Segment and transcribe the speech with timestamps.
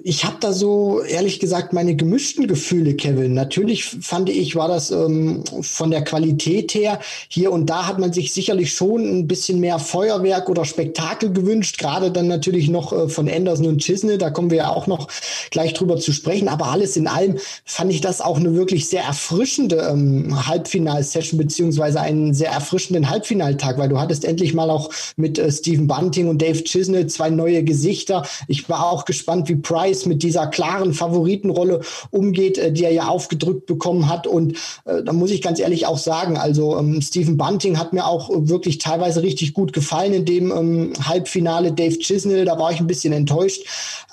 [0.02, 3.33] ich habe da so ehrlich gesagt meine gemischten Gefühle, Kevin.
[3.33, 6.98] Natürlich fand ich, war das ähm, von der Qualität her
[7.29, 11.79] hier und da hat man sich sicherlich schon ein bisschen mehr Feuerwerk oder Spektakel gewünscht.
[11.79, 15.07] Gerade dann natürlich noch äh, von Anderson und Chisney, da kommen wir ja auch noch
[15.52, 16.48] gleich drüber zu sprechen.
[16.48, 22.01] Aber alles in allem fand ich das auch eine wirklich sehr erfrischende ähm, Halbfinal-Session beziehungsweise
[22.01, 26.43] einen sehr erfrischenden Halbfinaltag, weil du hattest endlich mal auch mit äh, Stephen Bunting und
[26.43, 31.80] Dave Chisney zwei neue Gesichter ich war auch gespannt, wie Price mit dieser klaren Favoritenrolle
[32.10, 34.26] umgeht, äh, die er ja aufgedrückt bekommen hat.
[34.26, 38.06] Und äh, da muss ich ganz ehrlich auch sagen, also ähm, Stephen Bunting hat mir
[38.06, 41.72] auch wirklich teilweise richtig gut gefallen in dem ähm, Halbfinale.
[41.72, 43.62] Dave Chisnell, da war ich ein bisschen enttäuscht.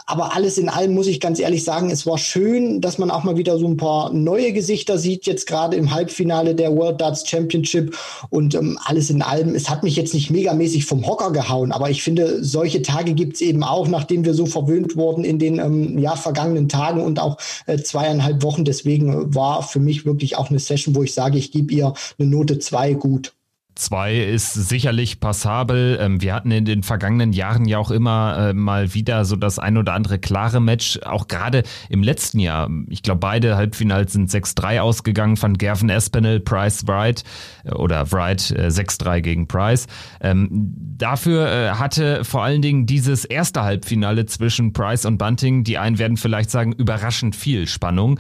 [0.06, 3.24] Aber alles in allem muss ich ganz ehrlich sagen, es war schön, dass man auch
[3.24, 7.28] mal wieder so ein paar neue Gesichter sieht, jetzt gerade im Halbfinale der World Darts
[7.28, 7.96] Championship.
[8.30, 11.90] Und ähm, alles in allem, es hat mich jetzt nicht megamäßig vom Hocker gehauen, aber
[11.90, 15.60] ich finde, solche Tage gibt es eben auch, nachdem wir so verwöhnt wurden in den
[15.60, 18.66] ähm, ja, vergangenen Tagen und auch äh, zweieinhalb Wochen.
[18.66, 22.28] Deswegen war für mich wirklich auch eine Session, wo ich sage, ich gebe ihr eine
[22.28, 23.34] Note zwei gut.
[23.76, 25.98] 2 ist sicherlich passabel.
[26.02, 29.60] Ähm, wir hatten in den vergangenen Jahren ja auch immer äh, mal wieder so das
[29.60, 31.00] ein oder andere klare Match.
[31.04, 32.70] Auch gerade im letzten Jahr.
[32.90, 37.24] Ich glaube, beide Halbfinals sind 6-3 ausgegangen von Gervin Espinel, Price Wright
[37.64, 39.88] äh, oder Wright 6-3 äh, gegen Price.
[40.20, 40.50] Ähm,
[40.98, 46.18] dafür hatte vor allen Dingen dieses erste Halbfinale zwischen Price und Bunting, die einen werden
[46.18, 48.20] vielleicht sagen, überraschend viel Spannung.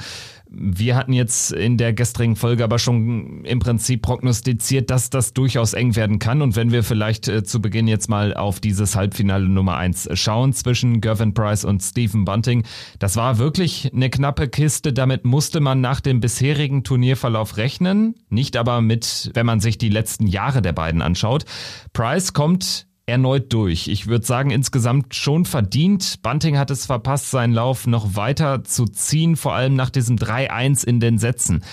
[0.53, 5.73] Wir hatten jetzt in der gestrigen Folge aber schon im Prinzip prognostiziert, dass das durchaus
[5.73, 6.41] eng werden kann.
[6.41, 10.51] Und wenn wir vielleicht äh, zu Beginn jetzt mal auf dieses Halbfinale Nummer eins schauen
[10.51, 12.66] zwischen Gervin Price und Stephen Bunting,
[13.00, 14.91] das war wirklich eine knappe Kiste.
[14.91, 18.16] Damit musste man nach dem bisherigen Turnierverlauf rechnen.
[18.29, 21.45] Nicht aber mit, wenn man sich die letzten Jahre der beiden anschaut.
[21.94, 23.88] Price kommt erneut durch.
[23.88, 26.22] Ich würde sagen, insgesamt schon verdient.
[26.24, 30.86] Bunting hat es verpasst, seinen Lauf noch weiter zu ziehen, vor allem nach diesem 3-1
[30.86, 31.64] in den Sätzen.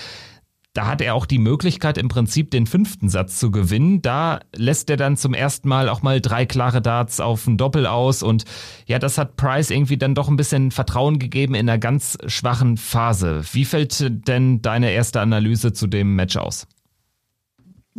[0.73, 4.03] Da hat er auch die Möglichkeit, im Prinzip den fünften Satz zu gewinnen.
[4.03, 7.87] Da lässt er dann zum ersten Mal auch mal drei klare Darts auf ein Doppel
[7.87, 8.21] aus.
[8.21, 8.45] Und
[8.85, 12.77] ja, das hat Price irgendwie dann doch ein bisschen Vertrauen gegeben in einer ganz schwachen
[12.77, 13.41] Phase.
[13.51, 16.67] Wie fällt denn deine erste Analyse zu dem Match aus?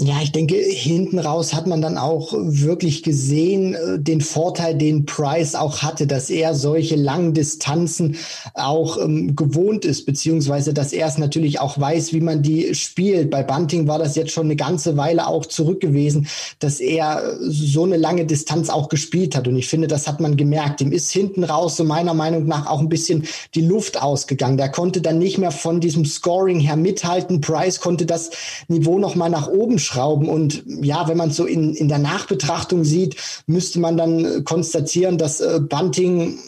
[0.03, 5.05] Ja, ich denke, hinten raus hat man dann auch wirklich gesehen, äh, den Vorteil, den
[5.05, 8.17] Price auch hatte, dass er solche langen Distanzen
[8.55, 13.31] auch ähm, gewohnt ist, beziehungsweise dass er es natürlich auch weiß, wie man die spielt.
[13.31, 16.29] Bei Bunting war das jetzt schon eine ganze Weile auch zurück gewesen,
[16.61, 19.49] dass er äh, so eine lange Distanz auch gespielt hat.
[19.49, 20.81] Und ich finde, das hat man gemerkt.
[20.81, 24.57] Ihm ist hinten raus, so meiner Meinung nach, auch ein bisschen die Luft ausgegangen.
[24.57, 27.43] Der konnte dann nicht mehr von diesem Scoring her mithalten.
[27.43, 28.31] Price konnte das
[28.69, 30.29] Niveau noch mal nach oben schrauben.
[30.29, 35.19] Und ja, wenn man es so in, in der Nachbetrachtung sieht, müsste man dann konstatieren,
[35.19, 36.39] dass äh, Bunting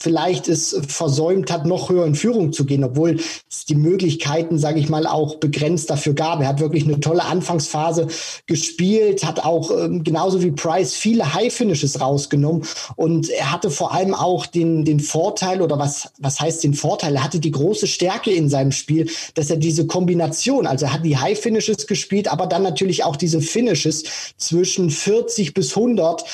[0.00, 4.80] vielleicht es versäumt hat, noch höher in Führung zu gehen, obwohl es die Möglichkeiten, sage
[4.80, 6.40] ich mal, auch begrenzt dafür gab.
[6.40, 8.08] Er hat wirklich eine tolle Anfangsphase
[8.46, 12.62] gespielt, hat auch ähm, genauso wie Price viele High Finishes rausgenommen
[12.96, 17.16] und er hatte vor allem auch den, den Vorteil oder was, was heißt den Vorteil?
[17.16, 21.04] Er hatte die große Stärke in seinem Spiel, dass er diese Kombination, also er hat
[21.04, 24.04] die High Finishes gespielt, aber dann natürlich auch diese Finishes
[24.38, 26.24] zwischen 40 bis 100,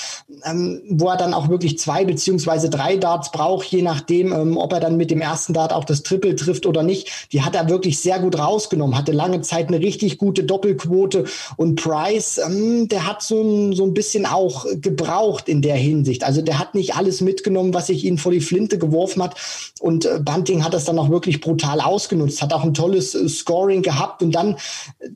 [0.44, 4.58] ähm, wo er dann auch wirklich zwei beziehungsweise drei Darts braucht auch je nachdem, ähm,
[4.58, 7.28] ob er dann mit dem ersten Dart auch das Triple trifft oder nicht.
[7.32, 11.24] Die hat er wirklich sehr gut rausgenommen, hatte lange Zeit eine richtig gute Doppelquote
[11.56, 16.22] und Price, ähm, der hat so, so ein bisschen auch gebraucht in der Hinsicht.
[16.22, 19.36] Also der hat nicht alles mitgenommen, was sich ihn vor die Flinte geworfen hat
[19.80, 23.26] und äh, Bunting hat das dann auch wirklich brutal ausgenutzt, hat auch ein tolles äh,
[23.26, 24.56] Scoring gehabt und dann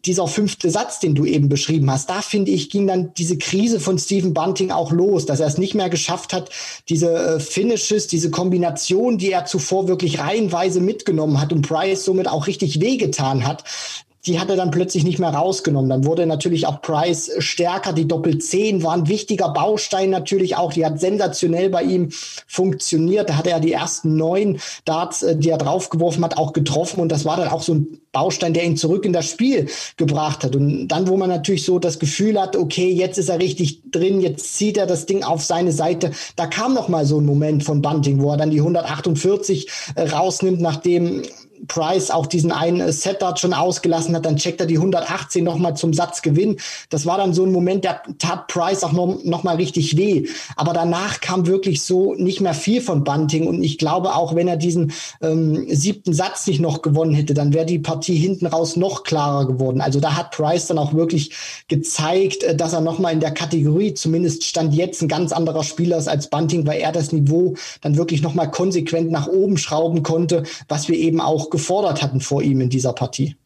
[0.07, 3.81] dieser fünfte Satz, den du eben beschrieben hast, da finde ich, ging dann diese Krise
[3.81, 6.49] von Stephen Bunting auch los, dass er es nicht mehr geschafft hat,
[6.89, 12.29] diese äh, Finishes, diese Kombination, die er zuvor wirklich reihenweise mitgenommen hat und Price somit
[12.29, 13.65] auch richtig wehgetan hat,
[14.27, 15.89] die hat er dann plötzlich nicht mehr rausgenommen.
[15.89, 17.93] Dann wurde natürlich auch Price stärker.
[17.93, 20.73] Die Doppel 10 war ein wichtiger Baustein natürlich auch.
[20.73, 22.11] Die hat sensationell bei ihm
[22.47, 23.31] funktioniert.
[23.31, 27.01] Da hat er die ersten neun Darts, äh, die er draufgeworfen hat, auch getroffen.
[27.01, 30.45] Und das war dann auch so ein Baustein, der ihn zurück in das Spiel gebracht
[30.45, 30.55] hat.
[30.55, 34.21] Und dann, wo man natürlich so das Gefühl hat, okay, jetzt ist er richtig drin,
[34.21, 36.11] jetzt zieht er das Ding auf seine Seite.
[36.37, 40.03] Da kam noch mal so ein Moment von Bunting, wo er dann die 148 äh,
[40.09, 41.23] rausnimmt, nachdem
[41.69, 45.93] Price auch diesen einen Set-Dart schon ausgelassen hat, dann checkt er die 118 nochmal zum
[45.93, 46.57] Satzgewinn.
[46.89, 50.27] Das war dann so ein Moment, der tat Price auch noch, noch richtig weh.
[50.57, 54.49] Aber danach kam wirklich so nicht mehr viel von Bunting und ich glaube auch, wenn
[54.49, 58.77] er diesen ähm, siebten Satz nicht noch gewonnen hätte, dann wäre die Partie hinten raus
[58.77, 59.81] noch klarer geworden.
[59.81, 61.33] Also da hat Price dann auch wirklich
[61.69, 65.99] gezeigt, äh, dass er nochmal in der Kategorie, zumindest stand jetzt ein ganz anderer Spieler
[65.99, 70.45] ist als Bunting, weil er das Niveau dann wirklich nochmal konsequent nach oben schrauben konnte,
[70.69, 73.37] was wir eben auch gefordert hatten vor ihm in dieser Partie.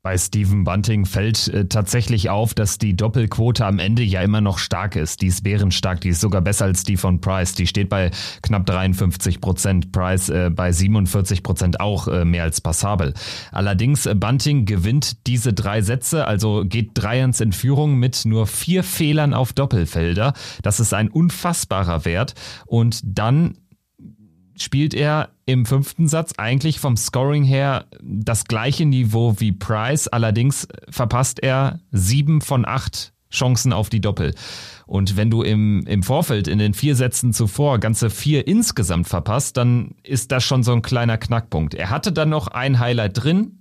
[0.00, 4.58] Bei Stephen Bunting fällt äh, tatsächlich auf, dass die Doppelquote am Ende ja immer noch
[4.58, 5.22] stark ist.
[5.22, 7.54] Die ist bärenstark, die ist sogar besser als die von Price.
[7.54, 12.60] Die steht bei knapp 53 Prozent, Price äh, bei 47 Prozent auch äh, mehr als
[12.60, 13.12] passabel.
[13.50, 18.84] Allerdings, äh, Bunting gewinnt diese drei Sätze, also geht Dreiens in Führung mit nur vier
[18.84, 20.32] Fehlern auf Doppelfelder.
[20.62, 22.34] Das ist ein unfassbarer Wert.
[22.66, 23.58] Und dann
[24.62, 30.68] spielt er im fünften Satz eigentlich vom Scoring her das gleiche Niveau wie Price, allerdings
[30.90, 34.34] verpasst er sieben von acht Chancen auf die Doppel.
[34.86, 39.56] Und wenn du im, im Vorfeld in den vier Sätzen zuvor ganze vier insgesamt verpasst,
[39.56, 41.74] dann ist das schon so ein kleiner Knackpunkt.
[41.74, 43.57] Er hatte dann noch ein Highlight drin,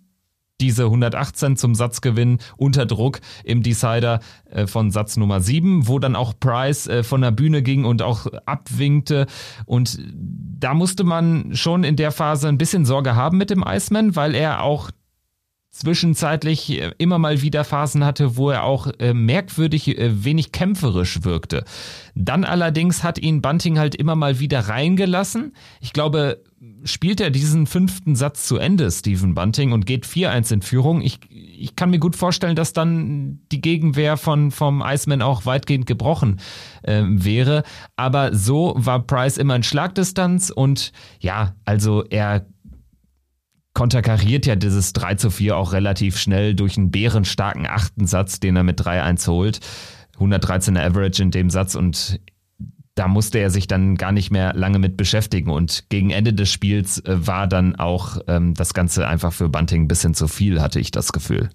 [0.60, 4.20] diese 118 zum Satzgewinn unter Druck im Decider
[4.50, 8.02] äh, von Satz Nummer 7, wo dann auch Price äh, von der Bühne ging und
[8.02, 9.28] auch abwinkte.
[9.66, 14.16] Und da musste man schon in der Phase ein bisschen Sorge haben mit dem Iceman,
[14.16, 14.90] weil er auch
[15.78, 21.24] zwischenzeitlich äh, immer mal wieder Phasen hatte, wo er auch äh, merkwürdig äh, wenig kämpferisch
[21.24, 21.64] wirkte.
[22.16, 25.54] Dann allerdings hat ihn Bunting halt immer mal wieder reingelassen.
[25.80, 26.42] Ich glaube,
[26.84, 31.02] spielt er diesen fünften Satz zu Ende, Stephen Bunting, und geht 4-1 in Führung.
[31.02, 35.86] Ich, ich kann mir gut vorstellen, dass dann die Gegenwehr von, vom Iceman auch weitgehend
[35.86, 36.40] gebrochen
[36.84, 37.64] äh, wäre.
[37.96, 42.46] Aber so war Price immer in Schlagdistanz und ja, also er
[43.74, 48.56] konterkariert ja dieses 3 zu 4 auch relativ schnell durch einen bärenstarken achten Satz, den
[48.56, 49.60] er mit 3-1 holt.
[50.18, 52.20] 113er Average in dem Satz und
[52.98, 55.52] da musste er sich dann gar nicht mehr lange mit beschäftigen.
[55.52, 59.84] Und gegen Ende des Spiels äh, war dann auch ähm, das Ganze einfach für Bunting
[59.84, 61.50] ein bisschen zu viel, hatte ich das Gefühl.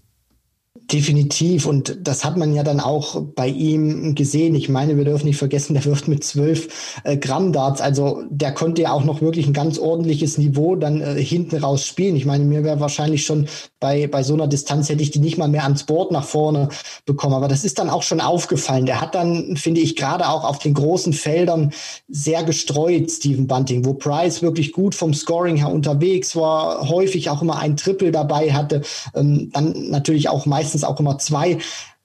[0.91, 1.67] Definitiv.
[1.67, 4.55] Und das hat man ja dann auch bei ihm gesehen.
[4.55, 7.81] Ich meine, wir dürfen nicht vergessen, der wirft mit zwölf äh, Gramm Darts.
[7.81, 11.87] Also der konnte ja auch noch wirklich ein ganz ordentliches Niveau dann äh, hinten raus
[11.87, 12.17] spielen.
[12.17, 13.47] Ich meine, mir wäre wahrscheinlich schon
[13.83, 16.71] bei, bei so einer Distanz hätte ich die nicht mal mehr ans Board nach vorne
[17.05, 17.35] bekommen.
[17.35, 18.87] Aber das ist dann auch schon aufgefallen.
[18.87, 21.73] Der hat dann, finde ich, gerade auch auf den großen Feldern
[22.09, 27.43] sehr gestreut, Stephen Bunting, wo Price wirklich gut vom Scoring her unterwegs war, häufig auch
[27.43, 28.81] immer ein Triple dabei hatte,
[29.15, 31.59] ähm, dann natürlich auch meistens meistens auch immer zwei,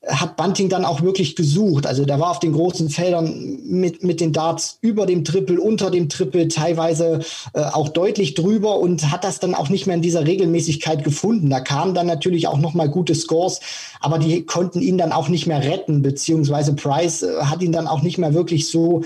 [0.07, 1.85] hat Bunting dann auch wirklich gesucht.
[1.85, 5.91] Also der war auf den großen Feldern mit, mit den Darts über dem Triple, unter
[5.91, 7.19] dem Triple, teilweise
[7.53, 11.49] äh, auch deutlich drüber und hat das dann auch nicht mehr in dieser Regelmäßigkeit gefunden.
[11.49, 13.59] Da kamen dann natürlich auch nochmal gute Scores,
[13.99, 17.87] aber die konnten ihn dann auch nicht mehr retten, beziehungsweise Price äh, hat ihn dann
[17.87, 19.03] auch nicht mehr wirklich so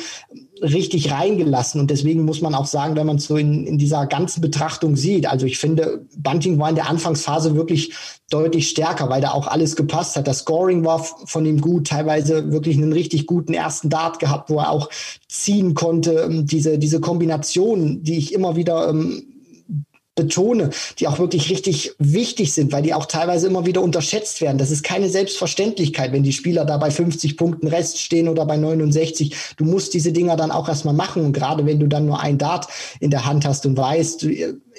[0.62, 1.82] richtig reingelassen.
[1.82, 4.96] Und deswegen muss man auch sagen, wenn man es so in, in dieser ganzen Betrachtung
[4.96, 7.94] sieht, also ich finde, Bunting war in der Anfangsphase wirklich
[8.30, 10.28] deutlich stärker, weil da auch alles gepasst hat.
[10.28, 14.60] Das Scoring war von ihm gut, teilweise wirklich einen richtig guten ersten Dart gehabt, wo
[14.60, 14.90] er auch
[15.28, 16.14] ziehen konnte.
[16.14, 19.31] Ähm, diese, diese Kombination, die ich immer wieder ähm,
[20.16, 24.58] betone, die auch wirklich richtig wichtig sind, weil die auch teilweise immer wieder unterschätzt werden.
[24.58, 28.58] Das ist keine Selbstverständlichkeit, wenn die Spieler da bei 50 Punkten Rest stehen oder bei
[28.58, 29.34] 69.
[29.56, 31.24] Du musst diese Dinger dann auch erstmal machen.
[31.24, 32.68] Und gerade wenn du dann nur ein Dart
[33.00, 34.28] in der Hand hast und weißt,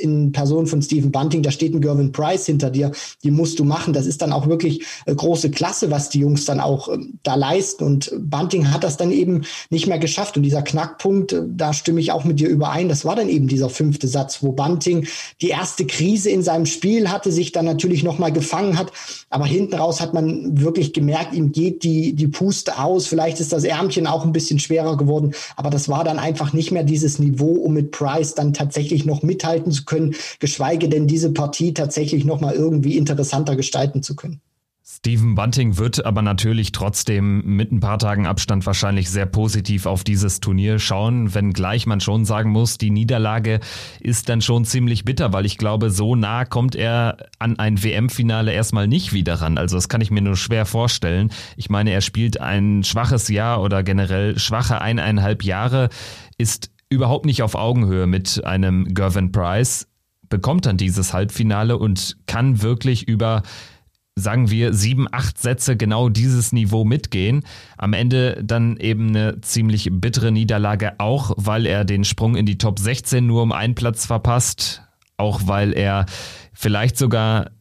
[0.03, 2.93] in Person von Stephen Bunting, da steht ein Gervin Price hinter dir,
[3.23, 3.93] die musst du machen.
[3.93, 7.35] Das ist dann auch wirklich äh, große Klasse, was die Jungs dann auch äh, da
[7.37, 7.85] leisten.
[7.85, 10.37] Und Bunting hat das dann eben nicht mehr geschafft.
[10.37, 13.49] Und dieser Knackpunkt, äh, da stimme ich auch mit dir überein, das war dann eben
[13.49, 15.07] dieser fünfte Satz, wo Bunting
[15.41, 18.93] die erste Krise in seinem Spiel hatte, sich dann natürlich nochmal gefangen hat.
[19.31, 23.07] Aber hinten raus hat man wirklich gemerkt, ihm geht die, die Puste aus.
[23.07, 25.33] Vielleicht ist das Ärmchen auch ein bisschen schwerer geworden.
[25.57, 29.23] Aber das war dann einfach nicht mehr dieses Niveau, um mit Price dann tatsächlich noch
[29.23, 29.92] mithalten zu können,
[30.39, 34.41] geschweige denn diese Partie tatsächlich nochmal irgendwie interessanter gestalten zu können.
[34.85, 40.03] Stephen Bunting wird aber natürlich trotzdem mit ein paar Tagen Abstand wahrscheinlich sehr positiv auf
[40.03, 43.61] dieses Turnier schauen, wenngleich man schon sagen muss, die Niederlage
[44.01, 48.53] ist dann schon ziemlich bitter, weil ich glaube, so nah kommt er an ein WM-Finale
[48.53, 49.57] erstmal nicht wieder ran.
[49.57, 51.31] Also das kann ich mir nur schwer vorstellen.
[51.57, 55.91] Ich meine, er spielt ein schwaches Jahr oder generell schwache eineinhalb Jahre,
[56.39, 59.89] ist überhaupt nicht auf Augenhöhe mit einem Gervin Price,
[60.29, 63.43] bekommt dann dieses Halbfinale und kann wirklich über
[64.15, 67.45] sagen wir, sieben, acht Sätze genau dieses Niveau mitgehen.
[67.79, 72.59] Am Ende dann eben eine ziemlich bittere Niederlage, auch weil er den Sprung in die
[72.59, 74.83] Top 16 nur um einen Platz verpasst,
[75.17, 76.05] auch weil er
[76.53, 77.53] vielleicht sogar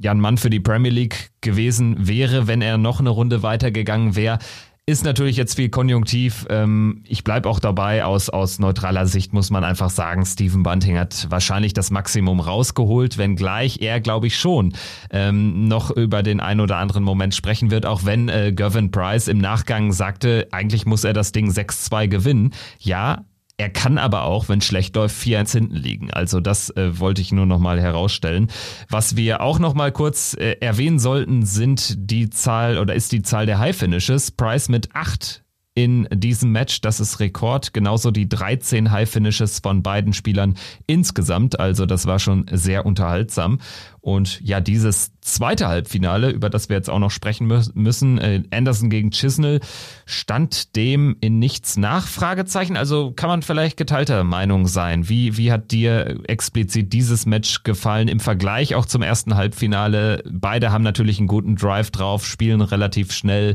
[0.00, 4.16] ja ein Mann für die Premier League gewesen wäre, wenn er noch eine Runde weitergegangen
[4.16, 4.40] wäre.
[4.84, 6.44] Ist natürlich jetzt viel Konjunktiv.
[6.50, 10.98] Ähm, ich bleibe auch dabei, aus, aus neutraler Sicht muss man einfach sagen, Stephen Bunting
[10.98, 14.74] hat wahrscheinlich das Maximum rausgeholt, wenngleich er, glaube ich, schon
[15.10, 19.28] ähm, noch über den einen oder anderen Moment sprechen wird, auch wenn äh, Gavin Price
[19.28, 22.52] im Nachgang sagte, eigentlich muss er das Ding 6-2 gewinnen.
[22.80, 23.24] Ja,
[23.62, 26.10] er kann aber auch, wenn schlecht läuft, 4-1 hinten liegen.
[26.10, 28.48] Also das äh, wollte ich nur nochmal herausstellen.
[28.88, 33.46] Was wir auch nochmal kurz äh, erwähnen sollten, sind die Zahl oder ist die Zahl
[33.46, 34.32] der High Finishes.
[34.32, 35.41] Price mit 8
[35.74, 36.82] in diesem Match.
[36.82, 37.72] Das ist Rekord.
[37.72, 40.54] Genauso die 13 High Finishes von beiden Spielern
[40.86, 41.58] insgesamt.
[41.58, 43.58] Also das war schon sehr unterhaltsam.
[44.00, 48.90] Und ja, dieses zweite Halbfinale, über das wir jetzt auch noch sprechen müssen, äh, Anderson
[48.90, 49.60] gegen Chisnell,
[50.04, 52.06] stand dem in nichts nach?
[52.06, 52.76] Fragezeichen.
[52.76, 55.08] Also kann man vielleicht geteilter Meinung sein.
[55.08, 60.22] Wie, wie hat dir explizit dieses Match gefallen im Vergleich auch zum ersten Halbfinale?
[60.30, 63.54] Beide haben natürlich einen guten Drive drauf, spielen relativ schnell.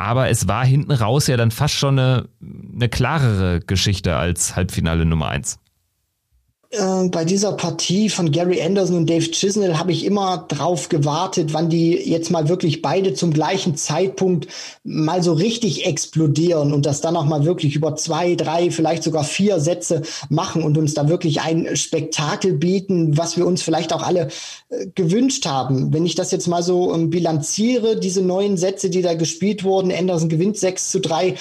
[0.00, 5.04] Aber es war hinten raus ja dann fast schon eine, eine klarere Geschichte als Halbfinale
[5.04, 5.58] Nummer eins.
[6.72, 11.52] Äh, bei dieser Partie von Gary Anderson und Dave Chisnell habe ich immer drauf gewartet,
[11.52, 14.46] wann die jetzt mal wirklich beide zum gleichen Zeitpunkt
[14.84, 19.24] mal so richtig explodieren und das dann auch mal wirklich über zwei, drei, vielleicht sogar
[19.24, 24.04] vier Sätze machen und uns da wirklich ein Spektakel bieten, was wir uns vielleicht auch
[24.04, 24.28] alle
[24.68, 25.92] äh, gewünscht haben.
[25.92, 29.90] Wenn ich das jetzt mal so ähm, bilanziere, diese neuen Sätze, die da gespielt wurden,
[29.90, 31.34] Anderson gewinnt 6 zu 3,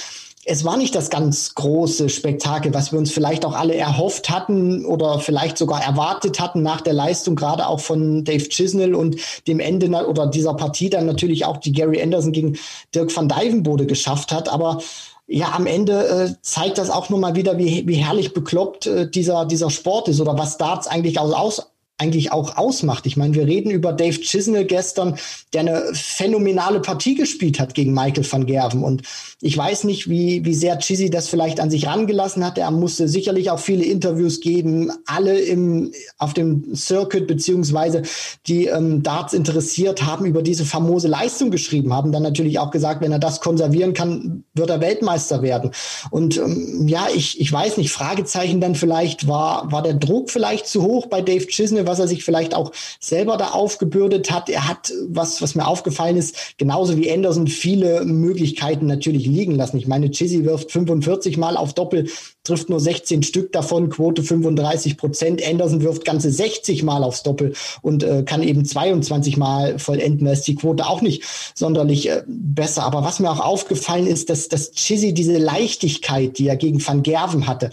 [0.45, 4.85] es war nicht das ganz große Spektakel, was wir uns vielleicht auch alle erhofft hatten
[4.85, 9.17] oder vielleicht sogar erwartet hatten nach der Leistung, gerade auch von Dave Chisnell und
[9.47, 12.57] dem Ende oder dieser Partie dann natürlich auch die Gary Anderson gegen
[12.95, 14.47] Dirk van Dijvenbode geschafft hat.
[14.47, 14.81] Aber
[15.27, 19.45] ja, am Ende äh, zeigt das auch nochmal wieder, wie, wie herrlich bekloppt äh, dieser,
[19.45, 23.05] dieser Sport ist oder was Darts eigentlich aus, aus, eigentlich auch ausmacht.
[23.05, 25.17] Ich meine, wir reden über Dave Chisnell gestern,
[25.53, 28.83] der eine phänomenale Partie gespielt hat gegen Michael van Gerven.
[28.83, 29.03] Und
[29.41, 32.57] ich weiß nicht, wie, wie sehr Chizzy das vielleicht an sich rangelassen hat.
[32.57, 38.03] Er musste sicherlich auch viele Interviews geben, alle im, auf dem Circuit beziehungsweise
[38.47, 42.11] die ähm, Darts interessiert haben, über diese famose Leistung geschrieben haben.
[42.11, 45.71] Dann natürlich auch gesagt, wenn er das konservieren kann, wird er Weltmeister werden.
[46.11, 50.67] Und ähm, ja, ich, ich weiß nicht, Fragezeichen dann vielleicht, war, war der Druck vielleicht
[50.67, 54.49] zu hoch bei Dave Chisnell, was er sich vielleicht auch selber da aufgebürdet hat.
[54.49, 59.77] Er hat, was, was mir aufgefallen ist, genauso wie Anderson viele Möglichkeiten natürlich liegen lassen.
[59.77, 62.07] Ich meine, Chizzy wirft 45 Mal auf Doppel,
[62.49, 65.47] trifft nur 16 Stück davon, Quote 35 Prozent.
[65.47, 70.25] Anderson wirft ganze 60 Mal aufs Doppel und äh, kann eben 22 Mal vollenden.
[70.25, 72.83] Da ist die Quote auch nicht sonderlich äh, besser.
[72.83, 77.03] Aber was mir auch aufgefallen ist, dass, dass Chizzy diese Leichtigkeit, die er gegen Van
[77.03, 77.69] Gerven hatte,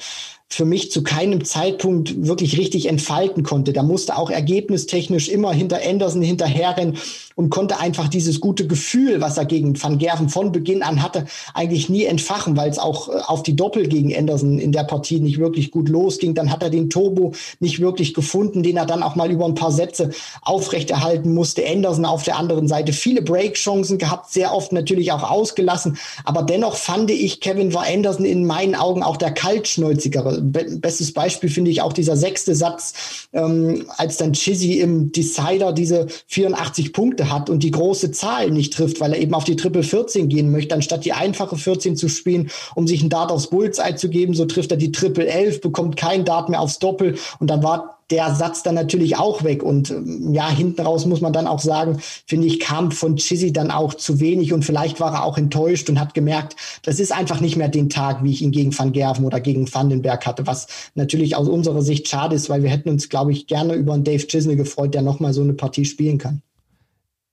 [0.48, 3.72] für mich zu keinem Zeitpunkt wirklich richtig entfalten konnte.
[3.72, 6.98] Da musste auch ergebnistechnisch immer hinter Anderson hinterherrennen
[7.34, 11.26] und konnte einfach dieses gute Gefühl, was er gegen Van Gerven von Beginn an hatte,
[11.52, 15.20] eigentlich nie entfachen, weil es auch äh, auf die Doppel gegen Anderson in der Partie
[15.20, 16.34] nicht wirklich gut losging.
[16.34, 19.54] Dann hat er den Turbo nicht wirklich gefunden, den er dann auch mal über ein
[19.54, 20.10] paar Sätze
[20.42, 21.64] aufrechterhalten musste.
[21.66, 25.98] Anderson auf der anderen Seite viele Breakchancen gehabt, sehr oft natürlich auch ausgelassen.
[26.24, 30.40] Aber dennoch fand ich, Kevin war Anderson in meinen Augen auch der kaltschnäuzigere.
[30.42, 36.08] Bestes Beispiel finde ich auch dieser sechste Satz, ähm, als dann Chizzy im Decider diese
[36.26, 39.84] 84 Punkte hat und die große Zahl nicht trifft, weil er eben auf die Triple
[39.84, 43.94] 14 gehen möchte, anstatt die einfache 14 zu spielen, um sich ein Dart aufs Bullseye
[43.94, 47.48] zu geben, so trifft er die Triple 11, bekommt kein Dart mehr aufs Doppel und
[47.48, 49.62] dann war der Satz dann natürlich auch weg.
[49.62, 53.52] Und ähm, ja, hinten raus muss man dann auch sagen, finde ich, kam von Chizzy
[53.52, 57.12] dann auch zu wenig und vielleicht war er auch enttäuscht und hat gemerkt, das ist
[57.12, 60.46] einfach nicht mehr den Tag, wie ich ihn gegen Van Gerven oder gegen Vandenberg hatte,
[60.46, 63.94] was natürlich aus unserer Sicht schade ist, weil wir hätten uns, glaube ich, gerne über
[63.94, 66.42] einen Dave Chisney gefreut, der nochmal so eine Partie spielen kann.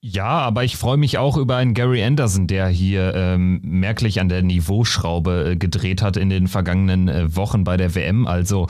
[0.06, 4.28] Ja, aber ich freue mich auch über einen Gary Anderson, der hier ähm, merklich an
[4.28, 8.28] der Niveauschraube äh, gedreht hat in den vergangenen äh, Wochen bei der WM.
[8.28, 8.68] Also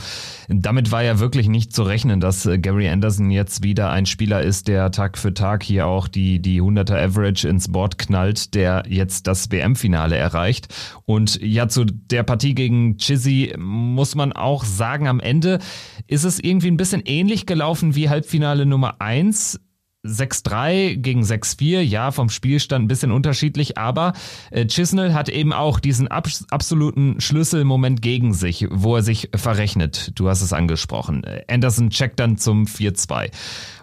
[0.47, 4.43] damit war ja wirklich nicht zu rechnen, dass äh, Gary Anderson jetzt wieder ein Spieler
[4.43, 8.83] ist, der Tag für Tag hier auch die, die 100er Average ins Board knallt, der
[8.87, 10.67] jetzt das WM-Finale erreicht.
[11.05, 15.57] Und ja, zu der Partie gegen Chizzy muss man auch sagen, am Ende
[16.05, 19.59] ist es irgendwie ein bisschen ähnlich gelaufen wie Halbfinale Nummer eins
[20.05, 24.13] 6-3 gegen 6-4, ja, vom Spielstand ein bisschen unterschiedlich, aber
[24.51, 30.12] äh, Chisnell hat eben auch diesen abs absoluten Schlüsselmoment gegen sich, wo er sich verrechnet.
[30.15, 31.25] Du hast es angesprochen.
[31.48, 33.31] Anderson checkt dann zum 4-2.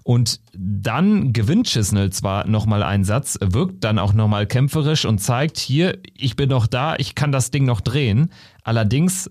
[0.02, 5.58] Und dann gewinnt Chisnell zwar nochmal einen Satz, wirkt dann auch nochmal kämpferisch und zeigt
[5.58, 8.30] hier, ich bin noch da, ich kann das Ding noch drehen.
[8.62, 9.30] Allerdings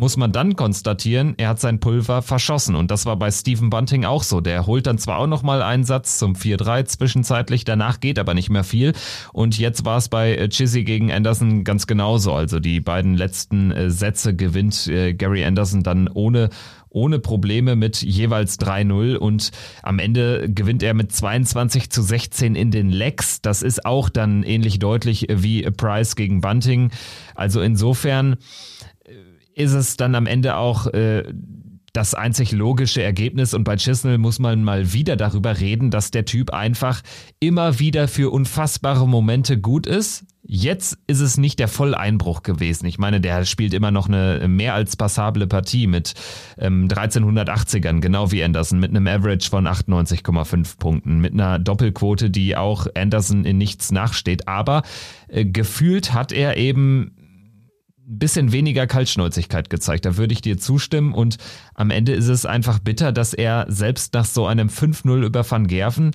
[0.00, 2.74] muss man dann konstatieren, er hat sein Pulver verschossen.
[2.74, 4.40] Und das war bei Stephen Bunting auch so.
[4.40, 8.48] Der holt dann zwar auch nochmal einen Satz zum 4-3 zwischenzeitlich, danach geht aber nicht
[8.48, 8.94] mehr viel.
[9.34, 12.32] Und jetzt war es bei äh, Chizzy gegen Anderson ganz genauso.
[12.32, 16.48] Also die beiden letzten äh, Sätze gewinnt äh, Gary Anderson dann ohne
[16.92, 19.52] ohne Probleme mit jeweils 3-0 und
[19.82, 23.40] am Ende gewinnt er mit 22 zu 16 in den Legs.
[23.42, 26.90] Das ist auch dann ähnlich deutlich wie Price gegen Bunting.
[27.36, 28.38] Also insofern
[29.54, 31.24] ist es dann am Ende auch äh,
[31.92, 36.24] das einzig logische Ergebnis und bei Chisnell muss man mal wieder darüber reden, dass der
[36.24, 37.02] Typ einfach
[37.40, 40.24] immer wieder für unfassbare Momente gut ist.
[40.42, 42.86] Jetzt ist es nicht der Volleinbruch gewesen.
[42.86, 46.14] Ich meine, der spielt immer noch eine mehr als passable Partie mit
[46.58, 52.56] ähm, 1380ern, genau wie Anderson, mit einem Average von 98,5 Punkten, mit einer Doppelquote, die
[52.56, 54.48] auch Anderson in nichts nachsteht.
[54.48, 54.82] Aber
[55.28, 57.12] äh, gefühlt hat er eben
[58.18, 60.04] bisschen weniger Kaltschnäuzigkeit gezeigt.
[60.04, 61.14] Da würde ich dir zustimmen.
[61.14, 61.36] Und
[61.74, 65.66] am Ende ist es einfach bitter, dass er selbst nach so einem 5-0 über Van
[65.66, 66.12] Gerven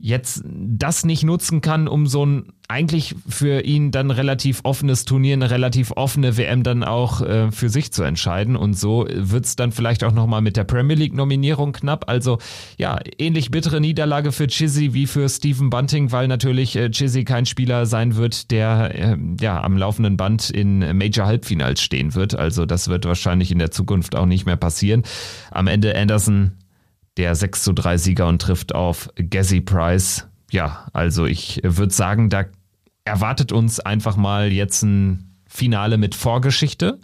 [0.00, 5.34] jetzt das nicht nutzen kann, um so ein eigentlich für ihn dann relativ offenes Turnier,
[5.34, 8.54] eine relativ offene WM dann auch äh, für sich zu entscheiden.
[8.54, 12.08] Und so wird's dann vielleicht auch nochmal mit der Premier League-Nominierung knapp.
[12.08, 12.38] Also
[12.78, 17.44] ja, ähnlich bittere Niederlage für Chizzy wie für Stephen Bunting, weil natürlich äh, Chizzy kein
[17.44, 22.36] Spieler sein wird, der äh, ja am laufenden Band in Major-Halbfinals stehen wird.
[22.36, 25.02] Also das wird wahrscheinlich in der Zukunft auch nicht mehr passieren.
[25.50, 26.52] Am Ende Anderson
[27.20, 30.26] der 6 zu 3 Sieger und trifft auf Gazzy Price.
[30.50, 32.46] Ja, also ich würde sagen, da
[33.04, 36.98] erwartet uns einfach mal jetzt ein Finale mit Vorgeschichte.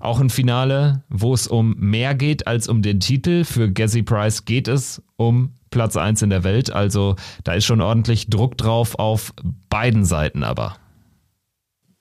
[0.00, 3.44] Auch ein Finale, wo es um mehr geht als um den Titel.
[3.44, 6.72] Für Gazzy Price geht es um Platz 1 in der Welt.
[6.72, 9.32] Also da ist schon ordentlich Druck drauf auf
[9.70, 10.76] beiden Seiten aber.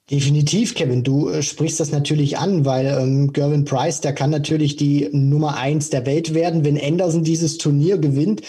[0.10, 1.04] Definitiv, Kevin.
[1.04, 5.58] Du äh, sprichst das natürlich an, weil ähm, Gervin Price, der kann natürlich die Nummer
[5.58, 8.42] eins der Welt werden, wenn Anderson dieses Turnier gewinnt.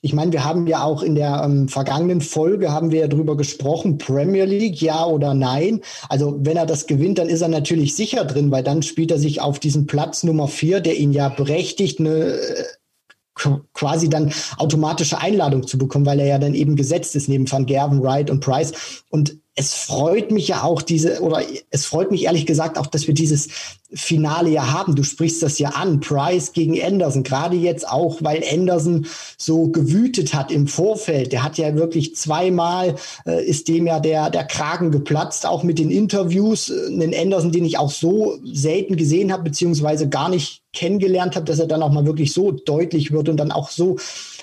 [0.00, 3.36] Ich meine, wir haben ja auch in der ähm, vergangenen Folge haben wir ja drüber
[3.36, 5.80] gesprochen, Premier League, ja oder nein.
[6.08, 9.18] Also wenn er das gewinnt, dann ist er natürlich sicher drin, weil dann spielt er
[9.18, 12.64] sich auf diesen Platz Nummer vier, der ihn ja berechtigt, eine äh,
[13.72, 17.66] quasi dann automatische Einladung zu bekommen, weil er ja dann eben gesetzt ist neben Van
[17.66, 18.72] Gerven, Wright und Price.
[19.10, 23.08] Und es freut mich ja auch diese, oder es freut mich ehrlich gesagt auch, dass
[23.08, 23.48] wir dieses
[23.92, 24.94] Finale ja haben.
[24.94, 30.32] Du sprichst das ja an, Price gegen Anderson, gerade jetzt auch, weil Anderson so gewütet
[30.32, 31.32] hat im Vorfeld.
[31.32, 32.94] Der hat ja wirklich zweimal,
[33.26, 36.70] äh, ist dem ja der, der Kragen geplatzt, auch mit den Interviews.
[36.70, 41.46] Äh, einen Anderson, den ich auch so selten gesehen habe, beziehungsweise gar nicht kennengelernt habe,
[41.46, 43.96] dass er dann auch mal wirklich so deutlich wird und dann auch so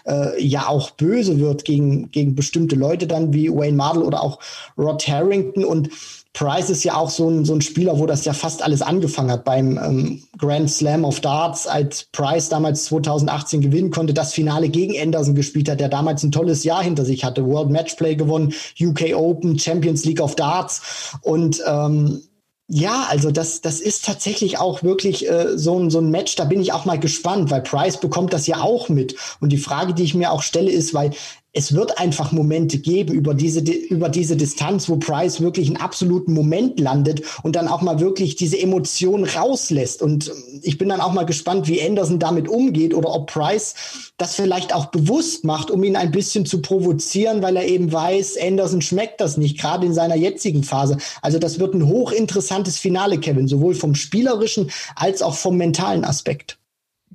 [0.08, 4.40] äh, ja auch böse wird gegen, gegen bestimmte Leute dann wie Wayne Mardell oder auch
[4.78, 5.66] Rod Harrington.
[5.66, 5.90] Und
[6.34, 9.32] Price ist ja auch so ein, so ein Spieler, wo das ja fast alles angefangen
[9.32, 14.70] hat beim ähm, Grand Slam of Darts, als Price damals 2018 gewinnen konnte, das Finale
[14.70, 18.54] gegen Anderson gespielt hat, der damals ein tolles Jahr hinter sich hatte, World Matchplay gewonnen,
[18.80, 21.16] UK Open, Champions League of Darts.
[21.22, 22.22] Und ähm,
[22.68, 26.46] ja, also das, das ist tatsächlich auch wirklich äh, so, ein, so ein Match, da
[26.46, 29.16] bin ich auch mal gespannt, weil Price bekommt das ja auch mit.
[29.40, 31.12] Und die Frage, die ich mir auch stelle, ist, weil
[31.56, 36.34] es wird einfach Momente geben über diese, über diese Distanz, wo Price wirklich einen absoluten
[36.34, 40.02] Moment landet und dann auch mal wirklich diese Emotionen rauslässt.
[40.02, 43.74] Und ich bin dann auch mal gespannt, wie Anderson damit umgeht oder ob Price
[44.18, 48.38] das vielleicht auch bewusst macht, um ihn ein bisschen zu provozieren, weil er eben weiß,
[48.42, 50.98] Anderson schmeckt das nicht, gerade in seiner jetzigen Phase.
[51.22, 56.58] Also das wird ein hochinteressantes Finale, Kevin, sowohl vom spielerischen als auch vom mentalen Aspekt.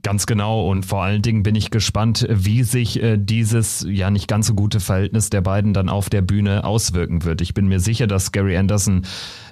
[0.03, 4.29] Ganz genau und vor allen Dingen bin ich gespannt, wie sich äh, dieses ja nicht
[4.29, 7.41] ganz so gute Verhältnis der beiden dann auf der Bühne auswirken wird.
[7.43, 9.03] Ich bin mir sicher, dass Gary Anderson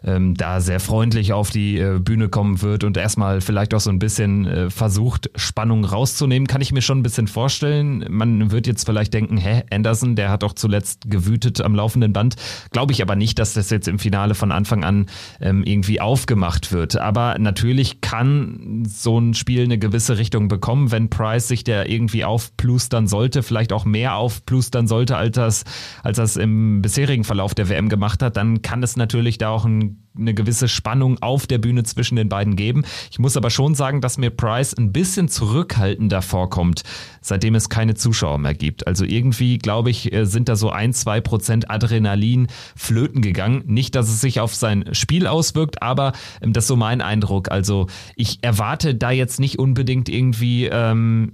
[0.05, 3.91] ähm, da sehr freundlich auf die äh, Bühne kommen wird und erstmal vielleicht auch so
[3.91, 6.47] ein bisschen äh, versucht, Spannung rauszunehmen.
[6.47, 8.05] Kann ich mir schon ein bisschen vorstellen.
[8.09, 12.37] Man wird jetzt vielleicht denken, hä, Anderson, der hat doch zuletzt gewütet am laufenden Band.
[12.71, 15.07] Glaube ich aber nicht, dass das jetzt im Finale von Anfang an
[15.41, 16.97] ähm, irgendwie aufgemacht wird.
[16.97, 22.25] Aber natürlich kann so ein Spiel eine gewisse Richtung bekommen, wenn Price sich der irgendwie
[22.25, 25.65] aufplustern sollte, vielleicht auch mehr aufplustern sollte, als das,
[26.05, 29.65] als das im bisherigen Verlauf der WM gemacht hat, dann kann es natürlich da auch
[29.65, 32.85] ein eine gewisse Spannung auf der Bühne zwischen den beiden geben.
[33.11, 36.83] Ich muss aber schon sagen, dass mir Price ein bisschen zurückhaltender vorkommt,
[37.21, 38.87] seitdem es keine Zuschauer mehr gibt.
[38.87, 43.63] Also irgendwie, glaube ich, äh, sind da so ein, zwei Prozent Adrenalin flöten gegangen.
[43.67, 47.51] Nicht, dass es sich auf sein Spiel auswirkt, aber ähm, das ist so mein Eindruck.
[47.51, 51.33] Also ich erwarte da jetzt nicht unbedingt irgendwie ähm,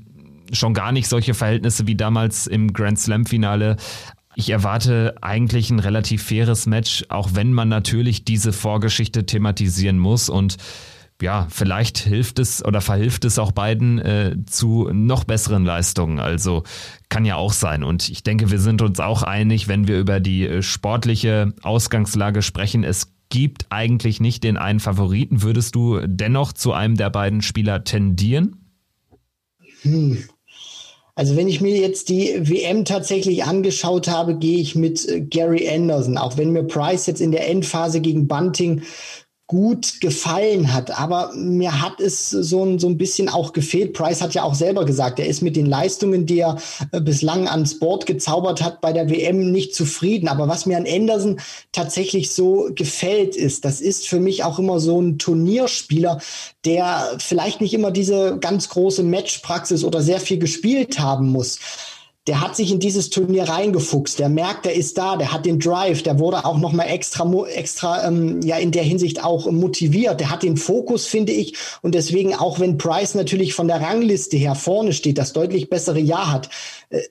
[0.52, 3.76] schon gar nicht solche Verhältnisse wie damals im Grand Slam Finale.
[4.36, 10.28] Ich erwarte eigentlich ein relativ faires Match, auch wenn man natürlich diese Vorgeschichte thematisieren muss
[10.28, 10.56] und
[11.22, 16.18] ja, vielleicht hilft es oder verhilft es auch beiden äh, zu noch besseren Leistungen.
[16.18, 16.64] Also
[17.08, 17.84] kann ja auch sein.
[17.84, 22.42] Und ich denke, wir sind uns auch einig, wenn wir über die äh, sportliche Ausgangslage
[22.42, 22.82] sprechen.
[22.82, 25.42] Es gibt eigentlich nicht den einen Favoriten.
[25.42, 28.56] Würdest du dennoch zu einem der beiden Spieler tendieren?
[29.82, 30.18] Hm.
[31.16, 35.68] Also wenn ich mir jetzt die WM tatsächlich angeschaut habe, gehe ich mit äh, Gary
[35.68, 38.82] Anderson, auch wenn mir Price jetzt in der Endphase gegen Bunting
[39.46, 40.98] gut gefallen hat.
[40.98, 43.92] Aber mir hat es so ein, so ein bisschen auch gefehlt.
[43.92, 46.56] Price hat ja auch selber gesagt, er ist mit den Leistungen, die er
[46.92, 50.28] äh, bislang ans Board gezaubert hat, bei der WM nicht zufrieden.
[50.28, 51.40] Aber was mir an Anderson
[51.72, 56.20] tatsächlich so gefällt, ist, das ist für mich auch immer so ein Turnierspieler,
[56.64, 61.58] der vielleicht nicht immer diese ganz große Matchpraxis oder sehr viel gespielt haben muss
[62.26, 64.18] der hat sich in dieses Turnier reingefuchst.
[64.18, 67.30] Der merkt, der ist da, der hat den Drive, der wurde auch noch mal extra,
[67.48, 70.20] extra ähm, ja in der Hinsicht auch motiviert.
[70.20, 74.38] Der hat den Fokus, finde ich, und deswegen auch wenn Price natürlich von der Rangliste
[74.38, 76.48] her vorne steht, das deutlich bessere Jahr hat,
[76.88, 77.02] äh,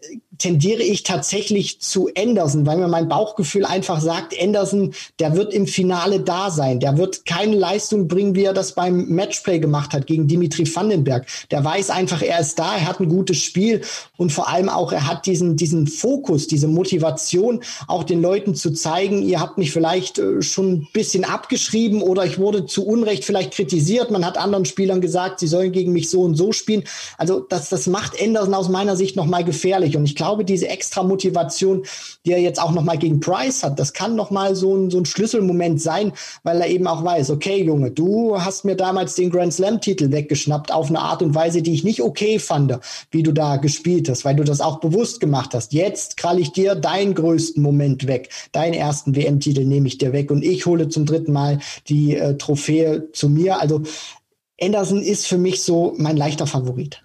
[0.44, 5.68] tendiere ich tatsächlich zu Anderson, weil mir mein Bauchgefühl einfach sagt, Anderson, der wird im
[5.68, 6.82] Finale da sein.
[6.82, 11.28] Der wird keine Leistung bringen, wie er das beim Matchplay gemacht hat gegen Dimitri Vandenberg.
[11.50, 13.84] Der weiß einfach, er ist da, er hat ein gutes Spiel
[14.18, 18.72] und vor allem auch, er hat diesen, diesen Fokus, diese Motivation, auch den Leuten zu
[18.72, 23.24] zeigen, ihr habt mich vielleicht äh, schon ein bisschen abgeschrieben oder ich wurde zu Unrecht
[23.24, 24.12] vielleicht kritisiert.
[24.12, 26.84] Man hat anderen Spielern gesagt, sie sollen gegen mich so und so spielen.
[27.18, 31.04] Also das, das macht Anderson aus meiner Sicht nochmal gefährlich und ich glaube, diese extra
[31.04, 31.86] Motivation,
[32.26, 35.06] die er jetzt auch nochmal gegen Price hat, das kann nochmal so ein, so ein
[35.06, 39.54] Schlüsselmoment sein, weil er eben auch weiß, okay, Junge, du hast mir damals den Grand
[39.54, 42.80] Slam-Titel weggeschnappt auf eine Art und Weise, die ich nicht okay fand,
[43.12, 45.74] wie du da gespielt hast, weil du das auch bewusst gemacht hast.
[45.74, 48.30] Jetzt krall ich dir deinen größten Moment weg.
[48.52, 52.38] Deinen ersten WM-Titel nehme ich dir weg und ich hole zum dritten Mal die äh,
[52.38, 53.60] Trophäe zu mir.
[53.60, 53.84] Also
[54.62, 57.03] Anderson ist für mich so mein leichter Favorit.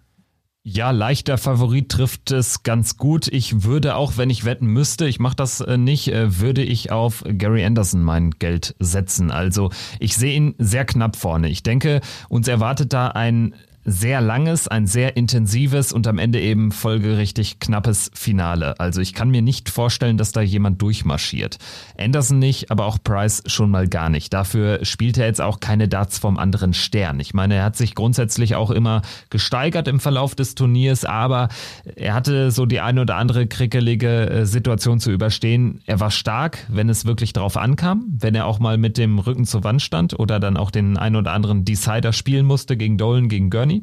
[0.71, 3.27] Ja, leichter Favorit trifft es ganz gut.
[3.29, 6.93] Ich würde auch, wenn ich wetten müsste, ich mache das äh, nicht, äh, würde ich
[6.93, 9.31] auf Gary Anderson mein Geld setzen.
[9.31, 11.49] Also ich sehe ihn sehr knapp vorne.
[11.49, 13.55] Ich denke, uns erwartet da ein
[13.91, 18.79] sehr langes, ein sehr intensives und am Ende eben folgerichtig knappes Finale.
[18.79, 21.59] Also ich kann mir nicht vorstellen, dass da jemand durchmarschiert.
[21.99, 24.33] Anderson nicht, aber auch Price schon mal gar nicht.
[24.33, 27.19] Dafür spielt er jetzt auch keine Darts vom anderen Stern.
[27.21, 31.49] Ich meine, er hat sich grundsätzlich auch immer gesteigert im Verlauf des Turniers, aber
[31.97, 35.81] er hatte so die eine oder andere krickelige äh, Situation zu überstehen.
[35.87, 39.47] Er war stark, wenn es wirklich drauf ankam, wenn er auch mal mit dem Rücken
[39.47, 43.29] zur Wand stand oder dann auch den ein oder anderen Decider spielen musste gegen Dolan,
[43.29, 43.78] gegen Gurney.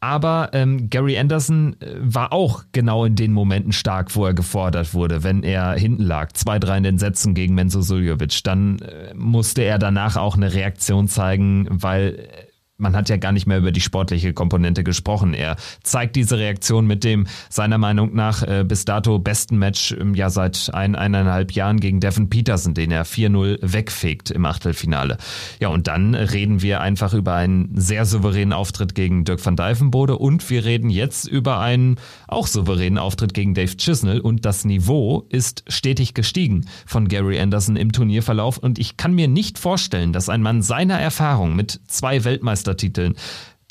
[0.00, 4.94] Aber ähm, Gary Anderson äh, war auch genau in den Momenten stark, wo er gefordert
[4.94, 8.44] wurde, wenn er hinten lag, zwei, drei in den Sätzen gegen Menzo Suljovic.
[8.44, 12.45] Dann äh, musste er danach auch eine Reaktion zeigen, weil äh,
[12.78, 15.34] man hat ja gar nicht mehr über die sportliche Komponente gesprochen.
[15.34, 20.14] Er zeigt diese Reaktion mit dem seiner Meinung nach äh, bis dato besten Match im
[20.14, 25.16] Jahr seit ein, eineinhalb Jahren gegen Devin Peterson, den er 4-0 wegfegt im Achtelfinale.
[25.58, 30.16] Ja, und dann reden wir einfach über einen sehr souveränen Auftritt gegen Dirk van Dijvenbode
[30.16, 31.96] und wir reden jetzt über einen
[32.28, 37.76] auch souveränen Auftritt gegen Dave Chisnell und das Niveau ist stetig gestiegen von Gary Anderson
[37.76, 42.24] im Turnierverlauf und ich kann mir nicht vorstellen, dass ein Mann seiner Erfahrung mit zwei
[42.24, 43.14] Weltmeistertiteln,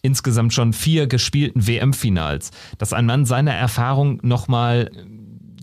[0.02, 4.92] insgesamt schon vier gespielten WM-Finals, dass ein Mann seiner Erfahrung nochmal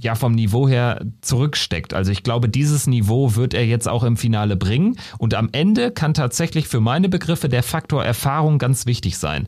[0.01, 1.95] ja vom Niveau her zurücksteckt.
[1.95, 5.93] Also ich glaube, dieses Niveau wird er jetzt auch im Finale bringen und am Ende
[5.93, 9.47] kann tatsächlich für meine Begriffe der Faktor Erfahrung ganz wichtig sein.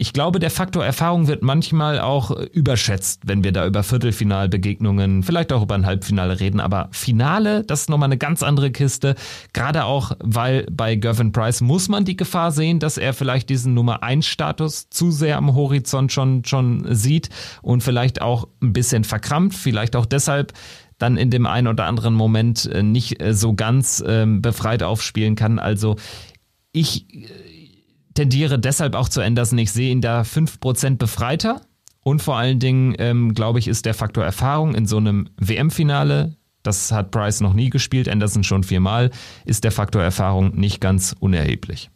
[0.00, 5.52] Ich glaube, der Faktor Erfahrung wird manchmal auch überschätzt, wenn wir da über Viertelfinalbegegnungen, vielleicht
[5.52, 6.60] auch über ein Halbfinale reden.
[6.60, 9.16] Aber Finale, das ist nochmal eine ganz andere Kiste.
[9.52, 13.74] Gerade auch, weil bei Gervin Price muss man die Gefahr sehen, dass er vielleicht diesen
[13.74, 17.30] Nummer 1 Status zu sehr am Horizont schon, schon sieht
[17.60, 20.52] und vielleicht auch ein bisschen verkrampft, vielleicht auch deshalb
[20.98, 25.34] dann in dem einen oder anderen Moment äh, nicht äh, so ganz ähm, befreit aufspielen
[25.34, 25.58] kann.
[25.58, 25.96] Also
[26.70, 27.47] ich äh,
[28.18, 29.58] tendiere deshalb auch zu Anderson.
[29.58, 31.60] Ich sehe ihn da 5% befreiter.
[32.02, 36.34] Und vor allen Dingen, ähm, glaube ich, ist der Faktor Erfahrung in so einem WM-Finale,
[36.64, 39.10] das hat Price noch nie gespielt, Anderson schon viermal,
[39.44, 41.90] ist der Faktor Erfahrung nicht ganz unerheblich.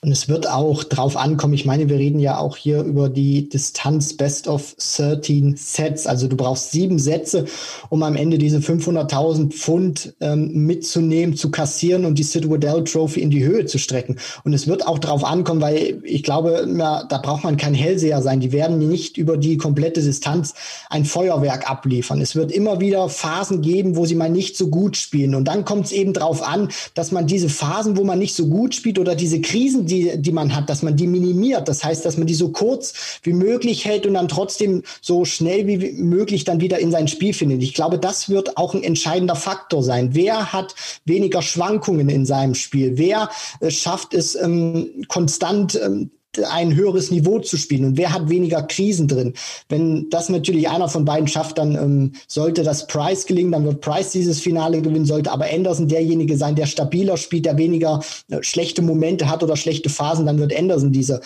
[0.00, 1.54] Und es wird auch drauf ankommen.
[1.54, 6.06] Ich meine, wir reden ja auch hier über die Distanz Best of 13 Sets.
[6.06, 7.46] Also du brauchst sieben Sätze,
[7.88, 13.22] um am Ende diese 500.000 Pfund ähm, mitzunehmen, zu kassieren und die Sid Waddell Trophy
[13.22, 14.20] in die Höhe zu strecken.
[14.44, 18.22] Und es wird auch drauf ankommen, weil ich glaube, na, da braucht man kein Hellseher
[18.22, 18.38] sein.
[18.38, 20.54] Die werden nicht über die komplette Distanz
[20.90, 22.20] ein Feuerwerk abliefern.
[22.20, 25.34] Es wird immer wieder Phasen geben, wo sie mal nicht so gut spielen.
[25.34, 28.46] Und dann kommt es eben drauf an, dass man diese Phasen, wo man nicht so
[28.46, 31.66] gut spielt oder diese Krisen, die, die man hat, dass man die minimiert.
[31.66, 35.66] Das heißt, dass man die so kurz wie möglich hält und dann trotzdem so schnell
[35.66, 37.62] wie möglich dann wieder in sein Spiel findet.
[37.62, 40.10] Ich glaube, das wird auch ein entscheidender Faktor sein.
[40.12, 40.74] Wer hat
[41.04, 42.92] weniger Schwankungen in seinem Spiel?
[42.96, 46.10] Wer äh, schafft es ähm, konstant ähm,
[46.50, 49.34] ein höheres Niveau zu spielen und wer hat weniger Krisen drin.
[49.68, 53.80] Wenn das natürlich einer von beiden schafft, dann ähm, sollte das Price gelingen, dann wird
[53.80, 58.42] Price dieses Finale gewinnen, sollte aber Anderson derjenige sein, der stabiler spielt, der weniger äh,
[58.42, 61.20] schlechte Momente hat oder schlechte Phasen, dann wird Anderson diese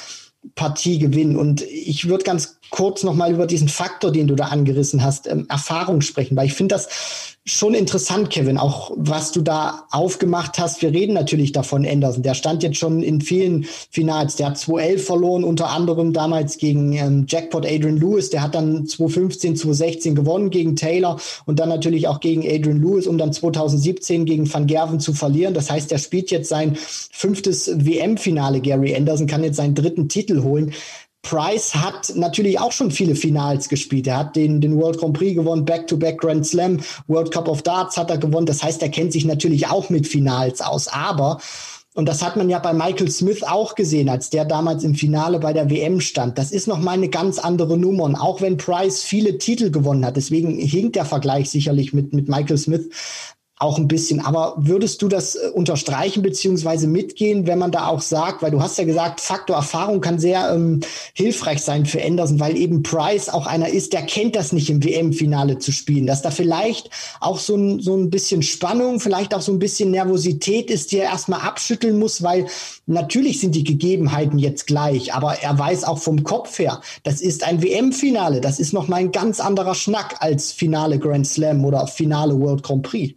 [0.55, 1.37] Partie gewinnen.
[1.37, 5.47] Und ich würde ganz kurz nochmal über diesen Faktor, den du da angerissen hast, ähm,
[5.49, 10.81] Erfahrung sprechen, weil ich finde das schon interessant, Kevin, auch was du da aufgemacht hast.
[10.81, 12.23] Wir reden natürlich davon, Anderson.
[12.23, 14.37] Der stand jetzt schon in vielen Finals.
[14.37, 18.31] Der hat 2011 verloren, unter anderem damals gegen ähm, Jackpot Adrian Lewis.
[18.31, 23.09] Der hat dann 2015, 2016 gewonnen gegen Taylor und dann natürlich auch gegen Adrian Lewis,
[23.09, 25.53] um dann 2017 gegen Van Gerven zu verlieren.
[25.53, 28.61] Das heißt, er spielt jetzt sein fünftes WM-Finale.
[28.61, 30.75] Gary Anderson kann jetzt seinen dritten Titel holen.
[31.23, 34.07] Price hat natürlich auch schon viele Finals gespielt.
[34.07, 37.63] Er hat den, den World Grand Prix gewonnen, Back-to-Back -back Grand Slam, World Cup of
[37.63, 38.47] Darts hat er gewonnen.
[38.47, 40.89] Das heißt, er kennt sich natürlich auch mit Finals aus.
[40.89, 41.39] Aber,
[41.95, 45.39] und das hat man ja bei Michael Smith auch gesehen, als der damals im Finale
[45.39, 46.39] bei der WM stand.
[46.39, 48.05] Das ist nochmal eine ganz andere Nummer.
[48.05, 52.29] Und auch wenn Price viele Titel gewonnen hat, deswegen hinkt der Vergleich sicherlich mit, mit
[52.29, 52.89] Michael Smith,
[53.63, 54.21] auch ein bisschen.
[54.21, 58.61] Aber würdest du das äh, unterstreichen beziehungsweise mitgehen, wenn man da auch sagt, weil du
[58.61, 60.81] hast ja gesagt, Faktor Erfahrung kann sehr ähm,
[61.15, 64.83] hilfreich sein für Anderson, weil eben Price auch einer ist, der kennt das nicht im
[64.83, 69.43] WM-Finale zu spielen, dass da vielleicht auch so ein, so ein bisschen Spannung, vielleicht auch
[69.43, 72.47] so ein bisschen Nervosität ist, die er erstmal abschütteln muss, weil
[72.87, 77.45] natürlich sind die Gegebenheiten jetzt gleich, aber er weiß auch vom Kopf her, das ist
[77.45, 81.87] ein WM-Finale, das ist noch mal ein ganz anderer Schnack als Finale Grand Slam oder
[81.87, 83.15] Finale World Grand Prix.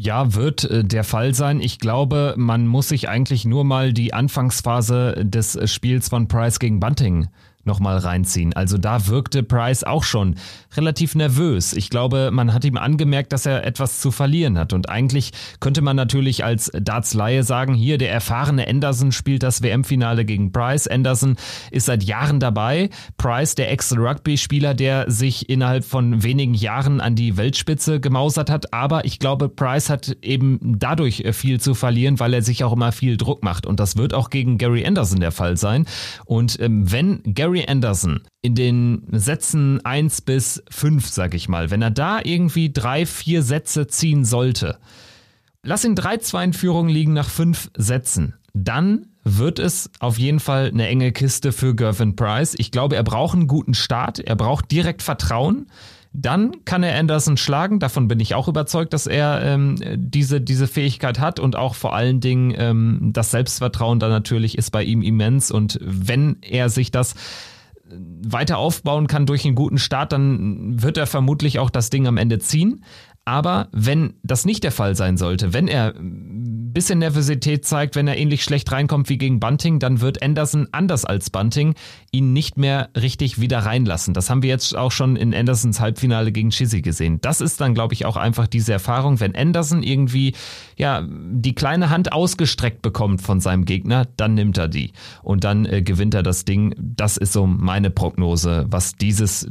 [0.00, 1.60] Ja, wird äh, der Fall sein.
[1.60, 6.78] Ich glaube, man muss sich eigentlich nur mal die Anfangsphase des Spiels von Price gegen
[6.78, 7.26] Bunting
[7.68, 8.52] nochmal reinziehen.
[8.54, 10.34] Also da wirkte Price auch schon
[10.76, 11.72] relativ nervös.
[11.72, 14.72] Ich glaube, man hat ihm angemerkt, dass er etwas zu verlieren hat.
[14.72, 20.24] Und eigentlich könnte man natürlich als Darts-Laie sagen, hier der erfahrene Anderson spielt das WM-Finale
[20.24, 20.88] gegen Price.
[20.88, 21.36] Anderson
[21.70, 22.90] ist seit Jahren dabei.
[23.16, 28.72] Price, der Ex-Rugby-Spieler, der sich innerhalb von wenigen Jahren an die Weltspitze gemausert hat.
[28.72, 32.92] Aber ich glaube, Price hat eben dadurch viel zu verlieren, weil er sich auch immer
[32.92, 33.66] viel Druck macht.
[33.66, 35.86] Und das wird auch gegen Gary Anderson der Fall sein.
[36.24, 41.70] Und ähm, wenn Gary Gary Anderson in den Sätzen 1 bis 5, sag ich mal,
[41.70, 44.78] wenn er da irgendwie drei, vier Sätze ziehen sollte,
[45.62, 50.68] lass ihn 3-2 in Führung liegen nach fünf Sätzen, dann wird es auf jeden Fall
[50.68, 52.54] eine enge Kiste für Gervin Price.
[52.56, 55.66] Ich glaube, er braucht einen guten Start, er braucht direkt Vertrauen.
[56.12, 57.80] Dann kann er Anderson schlagen.
[57.80, 61.94] Davon bin ich auch überzeugt, dass er ähm, diese, diese Fähigkeit hat und auch vor
[61.94, 65.50] allen Dingen ähm, das Selbstvertrauen da natürlich ist bei ihm immens.
[65.50, 67.14] Und wenn er sich das
[67.90, 72.16] weiter aufbauen kann durch einen guten Start, dann wird er vermutlich auch das Ding am
[72.16, 72.84] Ende ziehen.
[73.24, 75.94] Aber wenn das nicht der Fall sein sollte, wenn er
[76.72, 81.04] bisschen Nervosität zeigt, wenn er ähnlich schlecht reinkommt wie gegen Bunting, dann wird Anderson anders
[81.04, 81.74] als Bunting
[82.10, 84.14] ihn nicht mehr richtig wieder reinlassen.
[84.14, 87.20] Das haben wir jetzt auch schon in Andersons Halbfinale gegen Chizzy gesehen.
[87.20, 90.34] Das ist dann, glaube ich, auch einfach diese Erfahrung, wenn Anderson irgendwie
[90.76, 95.66] ja die kleine Hand ausgestreckt bekommt von seinem Gegner, dann nimmt er die und dann
[95.66, 96.74] äh, gewinnt er das Ding.
[96.78, 99.48] Das ist so meine Prognose, was dieses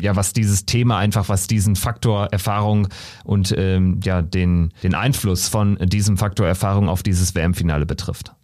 [0.00, 2.88] ja was dieses Thema einfach, was diesen Faktor Erfahrung
[3.24, 8.34] und ähm, ja den, den Einfluss von diesem Faktor Erfahrung auf dieses WM-Finale betrifft.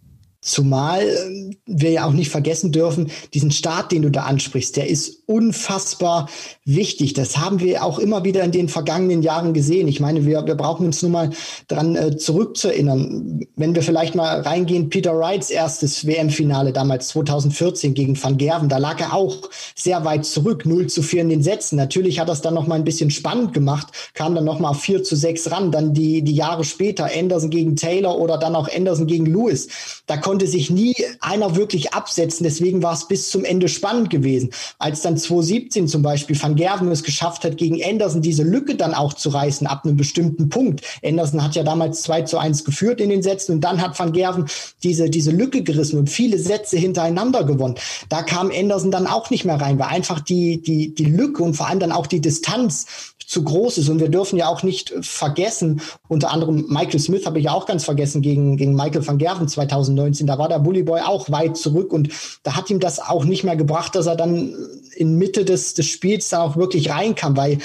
[0.43, 4.87] Zumal äh, wir ja auch nicht vergessen dürfen, diesen Start, den du da ansprichst, der
[4.87, 6.29] ist unfassbar
[6.65, 7.13] wichtig.
[7.13, 9.87] Das haben wir auch immer wieder in den vergangenen Jahren gesehen.
[9.87, 11.29] Ich meine, wir, wir brauchen uns nur mal
[11.67, 13.45] dran äh, zurückzuerinnern.
[13.55, 18.77] Wenn wir vielleicht mal reingehen, Peter Wrights erstes WM-Finale damals 2014 gegen Van Gerven, da
[18.77, 19.37] lag er auch
[19.75, 21.75] sehr weit zurück, 0 zu 4 in den Sätzen.
[21.75, 25.03] Natürlich hat das dann noch mal ein bisschen spannend gemacht, kam dann noch mal 4
[25.03, 25.71] zu 6 ran.
[25.71, 29.67] Dann die, die Jahre später Anderson gegen Taylor oder dann auch Anderson gegen Lewis.
[30.07, 32.45] Da konnte sich nie einer wirklich absetzen.
[32.45, 34.51] Deswegen war es bis zum Ende spannend gewesen.
[34.79, 38.93] Als dann 2017 zum Beispiel Van Gerven es geschafft hat, gegen Anderson diese Lücke dann
[38.93, 40.85] auch zu reißen ab einem bestimmten Punkt.
[41.03, 44.13] Anderson hat ja damals 2 zu 1 geführt in den Sätzen und dann hat Van
[44.13, 44.45] Gerven
[44.83, 47.75] diese, diese Lücke gerissen und viele Sätze hintereinander gewonnen.
[48.07, 51.55] Da kam Anderson dann auch nicht mehr rein, weil einfach die, die, die Lücke und
[51.55, 52.85] vor allem dann auch die Distanz
[53.31, 53.89] zu groß ist.
[53.89, 57.65] Und wir dürfen ja auch nicht vergessen, unter anderem Michael Smith habe ich ja auch
[57.65, 60.20] ganz vergessen gegen, gegen Michael van Gerven 2019.
[60.27, 62.09] Da war der Bully Boy auch weit zurück und
[62.43, 64.55] da hat ihm das auch nicht mehr gebracht, dass er dann
[64.95, 67.59] in Mitte des, des Spiels da auch wirklich reinkam, weil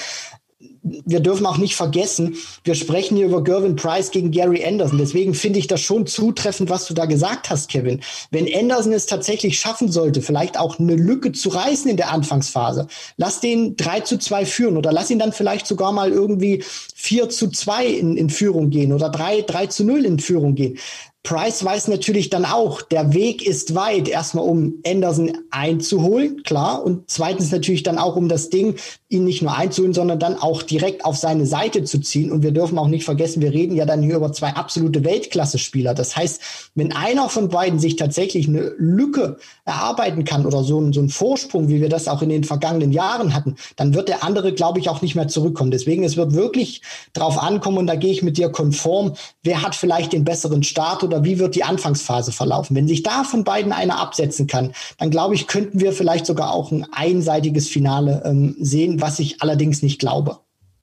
[1.05, 4.97] wir dürfen auch nicht vergessen, wir sprechen hier über Gervin Price gegen Gary Anderson.
[4.97, 8.01] Deswegen finde ich das schon zutreffend, was du da gesagt hast, Kevin.
[8.31, 12.87] Wenn Anderson es tatsächlich schaffen sollte, vielleicht auch eine Lücke zu reißen in der Anfangsphase,
[13.17, 16.63] lass den 3 zu 2 führen oder lass ihn dann vielleicht sogar mal irgendwie
[16.95, 20.77] 4 zu 2 in, in Führung gehen oder 3, 3 zu 0 in Führung gehen.
[21.23, 27.09] Price weiß natürlich dann auch, der Weg ist weit, erstmal um Anderson einzuholen, klar, und
[27.09, 28.75] zweitens natürlich dann auch um das Ding,
[29.09, 32.31] ihn nicht nur einzuholen, sondern dann auch direkt auf seine Seite zu ziehen.
[32.31, 35.93] Und wir dürfen auch nicht vergessen, wir reden ja dann hier über zwei absolute Weltklasse-Spieler.
[35.93, 36.41] Das heißt,
[36.75, 41.69] wenn einer von beiden sich tatsächlich eine Lücke erarbeiten kann oder so, so einen Vorsprung,
[41.69, 44.89] wie wir das auch in den vergangenen Jahren hatten, dann wird der andere, glaube ich,
[44.89, 45.71] auch nicht mehr zurückkommen.
[45.71, 46.81] Deswegen, es wird wirklich
[47.13, 51.03] drauf ankommen, und da gehe ich mit dir konform, wer hat vielleicht den besseren Start
[51.07, 52.75] oder wie wird die Anfangsphase verlaufen.
[52.75, 56.53] Wenn sich da von beiden einer absetzen kann, dann glaube ich, könnten wir vielleicht sogar
[56.53, 60.39] auch ein einseitiges Finale ähm, sehen, was ich allerdings nicht glaube.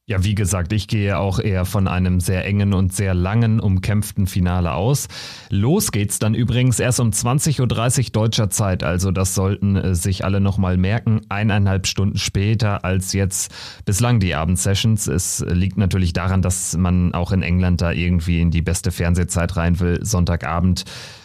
[0.07, 4.27] Ja, wie gesagt, ich gehe auch eher von einem sehr engen und sehr langen, umkämpften
[4.27, 5.09] Finale aus.
[5.49, 10.23] Los geht's dann übrigens erst um 20.30 Uhr deutscher Zeit, also das sollten äh, sich
[10.23, 11.23] alle nochmal merken.
[11.31, 13.51] Eineinhalb Stunden später als jetzt
[13.87, 15.07] bislang die Abendsessions.
[15.07, 19.57] Es liegt natürlich daran, dass man auch in England da irgendwie in die beste Fernsehzeit
[19.57, 20.05] rein will.
[20.05, 20.85] Sonntagabend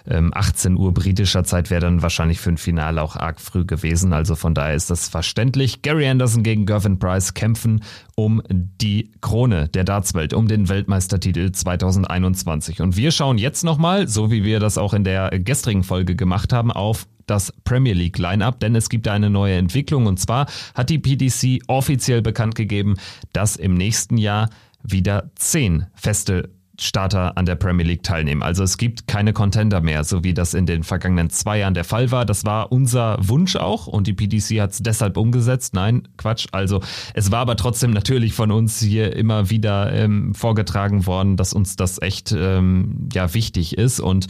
[0.10, 4.14] 18 ähm, Uhr britischer Zeit wäre dann wahrscheinlich für ein Finale auch arg früh gewesen.
[4.14, 5.82] Also von daher ist das verständlich.
[5.82, 7.84] Gary Anderson gegen Gervin Price kämpfen
[8.16, 12.82] um die Krone der Dartswelt, um den Weltmeistertitel 2021.
[12.82, 16.52] Und wir schauen jetzt nochmal, so wie wir das auch in der gestrigen Folge gemacht
[16.54, 20.90] haben, auf das Premier League Lineup, denn es gibt eine neue Entwicklung und zwar hat
[20.90, 22.96] die PDC offiziell bekannt gegeben,
[23.34, 24.50] dass im nächsten Jahr
[24.82, 26.50] wieder zehn feste
[26.82, 28.42] Starter an der Premier League teilnehmen.
[28.42, 31.84] Also es gibt keine Contender mehr, so wie das in den vergangenen zwei Jahren der
[31.84, 32.26] Fall war.
[32.26, 35.74] Das war unser Wunsch auch und die PDC hat es deshalb umgesetzt.
[35.74, 36.48] Nein, Quatsch.
[36.52, 36.82] Also
[37.14, 41.76] es war aber trotzdem natürlich von uns hier immer wieder ähm, vorgetragen worden, dass uns
[41.76, 44.28] das echt ähm, ja wichtig ist und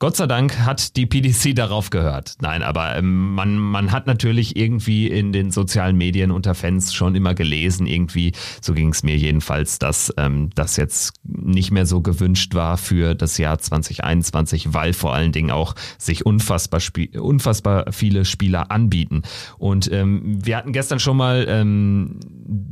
[0.00, 2.36] Gott sei Dank hat die PDC darauf gehört.
[2.40, 7.14] Nein, aber ähm, man, man hat natürlich irgendwie in den sozialen Medien unter Fans schon
[7.14, 8.32] immer gelesen, irgendwie,
[8.62, 13.14] so ging es mir jedenfalls, dass ähm, das jetzt nicht mehr so gewünscht war für
[13.14, 16.80] das Jahr 2021, weil vor allen Dingen auch sich unfassbar,
[17.20, 19.20] unfassbar viele Spieler anbieten.
[19.58, 22.20] Und ähm, wir hatten gestern schon mal ähm,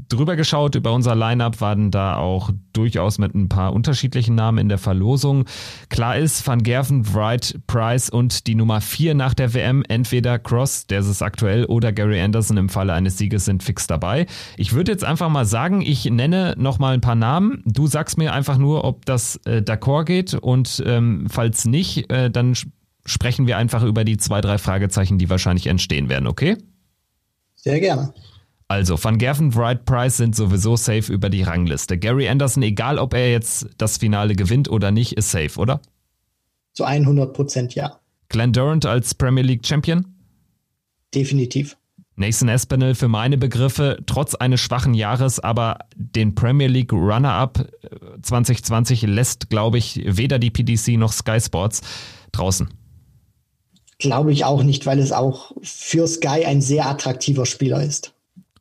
[0.08, 4.68] drüber geschaut über unser Lineup, waren da auch durchaus mit ein paar unterschiedlichen Namen in
[4.70, 5.44] der Verlosung.
[5.90, 10.86] Klar ist, Van Gerven Wright, Price und die Nummer 4 nach der WM, entweder Cross,
[10.86, 14.26] der ist es aktuell, oder Gary Anderson im Falle eines Sieges sind fix dabei.
[14.56, 17.64] Ich würde jetzt einfach mal sagen, ich nenne nochmal ein paar Namen.
[17.66, 22.30] Du sagst mir einfach nur, ob das äh, d'accord geht und ähm, falls nicht, äh,
[22.30, 22.54] dann
[23.04, 26.56] sprechen wir einfach über die zwei, drei Fragezeichen, die wahrscheinlich entstehen werden, okay?
[27.56, 28.14] Sehr gerne.
[28.68, 31.98] Also, Van Gerven, Wright, Price sind sowieso safe über die Rangliste.
[31.98, 35.80] Gary Anderson, egal ob er jetzt das Finale gewinnt oder nicht, ist safe, oder?
[36.78, 37.98] Zu 100 Prozent ja.
[38.28, 40.06] Glenn Durant als Premier League Champion?
[41.12, 41.76] Definitiv.
[42.14, 47.68] Nathan Espinel für meine Begriffe trotz eines schwachen Jahres, aber den Premier League Runner-Up
[48.22, 51.80] 2020 äh, lässt, glaube ich, weder die PDC noch Sky Sports
[52.30, 52.68] draußen.
[53.98, 58.14] Glaube ich auch nicht, weil es auch für Sky ein sehr attraktiver Spieler ist.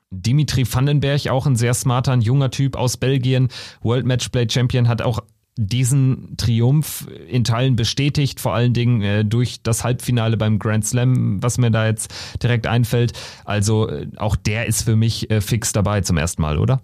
[0.10, 3.50] Dimitri Vandenberg, auch ein sehr smarter, ein junger Typ aus Belgien,
[3.84, 5.20] World Matchplay Champion, hat auch
[5.58, 11.42] diesen Triumph in Teilen bestätigt, vor allen Dingen äh, durch das Halbfinale beim Grand Slam,
[11.42, 13.14] was mir da jetzt direkt einfällt.
[13.46, 16.82] Also äh, auch der ist für mich äh, fix dabei zum ersten Mal, oder?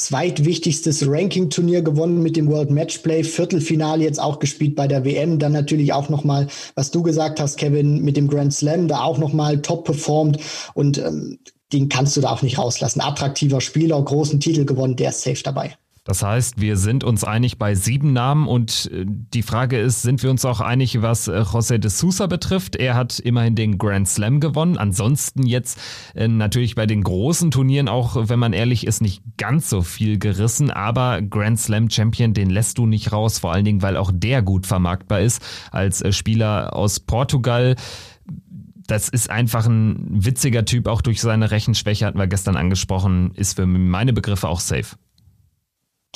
[0.00, 5.52] zweitwichtigstes Ranking-Turnier gewonnen mit dem World Matchplay, Viertelfinale jetzt auch gespielt bei der WM, dann
[5.52, 9.60] natürlich auch nochmal, was du gesagt hast, Kevin, mit dem Grand Slam, da auch nochmal
[9.60, 10.38] top performt
[10.72, 11.38] und ähm,
[11.72, 13.00] den kannst du da auch nicht rauslassen.
[13.00, 15.76] Attraktiver Spieler, großen Titel gewonnen, der ist safe dabei.
[16.04, 20.22] Das heißt, wir sind uns einig bei sieben Namen und äh, die Frage ist, sind
[20.22, 22.74] wir uns auch einig, was äh, José de Sousa betrifft?
[22.76, 24.78] Er hat immerhin den Grand Slam gewonnen.
[24.78, 25.78] Ansonsten jetzt
[26.14, 30.18] äh, natürlich bei den großen Turnieren auch, wenn man ehrlich ist, nicht ganz so viel
[30.18, 34.10] gerissen, aber Grand Slam Champion, den lässt du nicht raus, vor allen Dingen, weil auch
[34.14, 37.76] der gut vermarktbar ist als Spieler aus Portugal
[38.86, 43.54] das ist einfach ein witziger Typ, auch durch seine Rechenschwäche hatten wir gestern angesprochen, ist
[43.54, 44.96] für meine Begriffe auch safe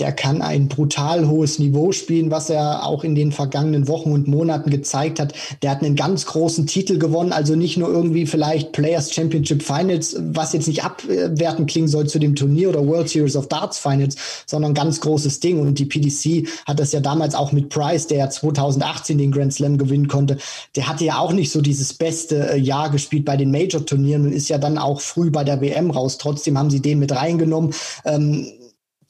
[0.01, 4.27] der kann ein brutal hohes Niveau spielen, was er auch in den vergangenen Wochen und
[4.27, 5.35] Monaten gezeigt hat.
[5.63, 10.17] Der hat einen ganz großen Titel gewonnen, also nicht nur irgendwie vielleicht Players Championship Finals,
[10.19, 14.17] was jetzt nicht abwertend klingen soll zu dem Turnier oder World Series of Darts Finals,
[14.47, 15.61] sondern ganz großes Ding.
[15.61, 19.55] Und die PDC hat das ja damals auch mit Price, der ja 2018 den Grand
[19.55, 20.39] Slam gewinnen konnte.
[20.75, 24.33] Der hatte ja auch nicht so dieses beste äh, Jahr gespielt bei den Major-Turnieren und
[24.33, 26.19] ist ja dann auch früh bei der WM raus.
[26.19, 27.73] Trotzdem haben sie den mit reingenommen.
[28.05, 28.49] Ähm,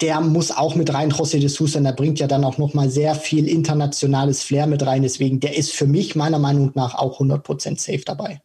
[0.00, 2.90] der muss auch mit rein, José de Sousa, der bringt ja dann auch noch mal
[2.90, 5.02] sehr viel internationales Flair mit rein.
[5.02, 8.40] Deswegen, der ist für mich meiner Meinung nach auch 100% safe dabei.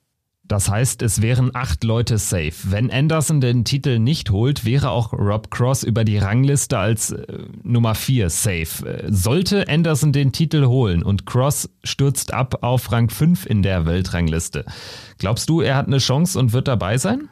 [0.50, 2.54] Das heißt, es wären acht Leute safe.
[2.64, 7.24] Wenn Anderson den Titel nicht holt, wäre auch Rob Cross über die Rangliste als äh,
[7.62, 8.84] Nummer vier safe.
[8.84, 13.86] Äh, sollte Anderson den Titel holen und Cross stürzt ab auf Rang 5 in der
[13.86, 14.66] Weltrangliste,
[15.20, 17.30] glaubst du, er hat eine Chance und wird dabei sein?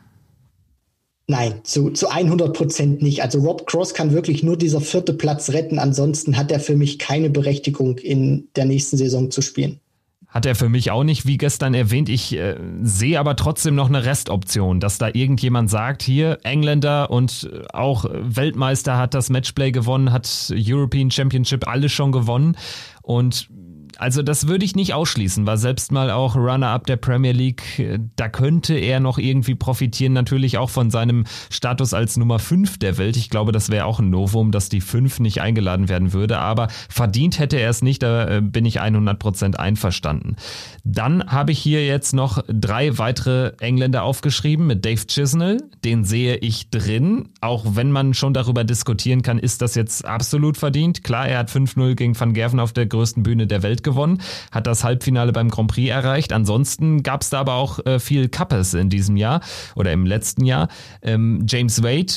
[1.29, 3.21] Nein, zu, zu 100 Prozent nicht.
[3.21, 5.77] Also Rob Cross kann wirklich nur dieser vierte Platz retten.
[5.77, 9.81] Ansonsten hat er für mich keine Berechtigung, in der nächsten Saison zu spielen.
[10.29, 12.07] Hat er für mich auch nicht, wie gestern erwähnt.
[12.07, 17.49] Ich äh, sehe aber trotzdem noch eine Restoption, dass da irgendjemand sagt, hier Engländer und
[17.51, 22.55] äh, auch Weltmeister hat das Matchplay gewonnen, hat European Championship alles schon gewonnen
[23.01, 23.49] und
[23.97, 27.99] also das würde ich nicht ausschließen, war selbst mal auch Runner-up der Premier League.
[28.15, 32.97] Da könnte er noch irgendwie profitieren, natürlich auch von seinem Status als Nummer 5 der
[32.97, 33.17] Welt.
[33.17, 36.67] Ich glaube, das wäre auch ein Novum, dass die 5 nicht eingeladen werden würde, aber
[36.89, 40.35] verdient hätte er es nicht, da äh, bin ich 100% einverstanden.
[40.83, 46.37] Dann habe ich hier jetzt noch drei weitere Engländer aufgeschrieben mit Dave Chisnell, den sehe
[46.37, 51.03] ich drin, auch wenn man schon darüber diskutieren kann, ist das jetzt absolut verdient.
[51.03, 54.21] Klar, er hat 5-0 gegen Van Gerven auf der größten Bühne der Welt gewonnen,
[54.51, 56.33] hat das Halbfinale beim Grand Prix erreicht.
[56.33, 59.41] Ansonsten gab es da aber auch äh, viel Kappes in diesem Jahr
[59.75, 60.67] oder im letzten Jahr.
[61.01, 62.13] Ähm, James Wade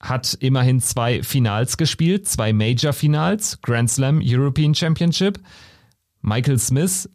[0.00, 5.38] hat immerhin zwei Finals gespielt, zwei Major-Finals, Grand Slam, European Championship.
[6.22, 7.08] Michael Smith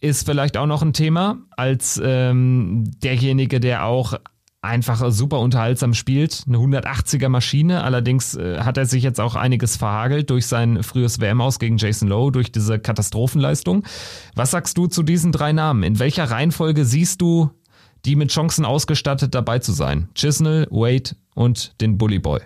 [0.00, 4.14] ist vielleicht auch noch ein Thema als ähm, derjenige, der auch
[4.62, 6.44] einfach super unterhaltsam spielt.
[6.46, 7.82] Eine 180er Maschine.
[7.82, 11.76] Allerdings äh, hat er sich jetzt auch einiges verhagelt durch sein frühes WM aus gegen
[11.76, 13.84] Jason Lowe, durch diese Katastrophenleistung.
[14.34, 15.82] Was sagst du zu diesen drei Namen?
[15.82, 17.50] In welcher Reihenfolge siehst du
[18.04, 20.08] die mit Chancen ausgestattet dabei zu sein?
[20.14, 22.40] Chisnell, Wade und den Bully Boy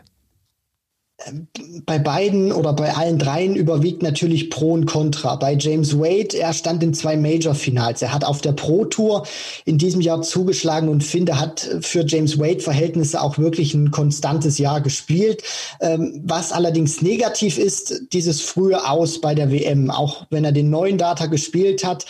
[1.86, 5.36] bei beiden oder bei allen dreien überwiegt natürlich Pro und Contra.
[5.36, 8.02] Bei James Wade, er stand in zwei Major-Finals.
[8.02, 9.26] Er hat auf der Pro-Tour
[9.64, 14.82] in diesem Jahr zugeschlagen und finde, hat für James Wade-Verhältnisse auch wirklich ein konstantes Jahr
[14.82, 15.42] gespielt.
[15.80, 19.90] Ähm, was allerdings negativ ist, dieses frühe Aus bei der WM.
[19.90, 22.04] Auch wenn er den neuen Data gespielt hat,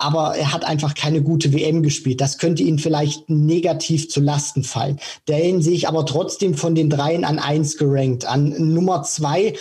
[0.00, 2.20] aber er hat einfach keine gute WM gespielt.
[2.20, 4.98] Das könnte ihn vielleicht negativ zu Lasten fallen.
[5.28, 8.24] Den sehe ich aber trotzdem von den dreien an eins gerankt.
[8.24, 9.54] An Nummer zwei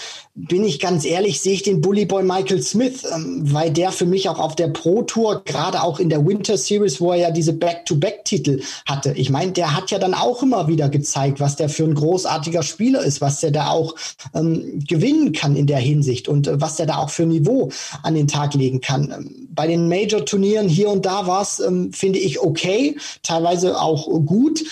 [0.47, 4.29] bin ich ganz ehrlich, sehe ich den Bullyboy Michael Smith, ähm, weil der für mich
[4.29, 7.53] auch auf der Pro Tour, gerade auch in der Winter Series, wo er ja diese
[7.53, 9.11] Back-to-Back-Titel hatte.
[9.11, 12.63] Ich meine, der hat ja dann auch immer wieder gezeigt, was der für ein großartiger
[12.63, 13.95] Spieler ist, was der da auch
[14.33, 17.69] ähm, gewinnen kann in der Hinsicht und äh, was der da auch für Niveau
[18.03, 19.13] an den Tag legen kann.
[19.15, 19.89] Ähm, bei den
[20.29, 24.63] Major-Turnieren hier und da war es, ähm, finde ich, okay, teilweise auch gut.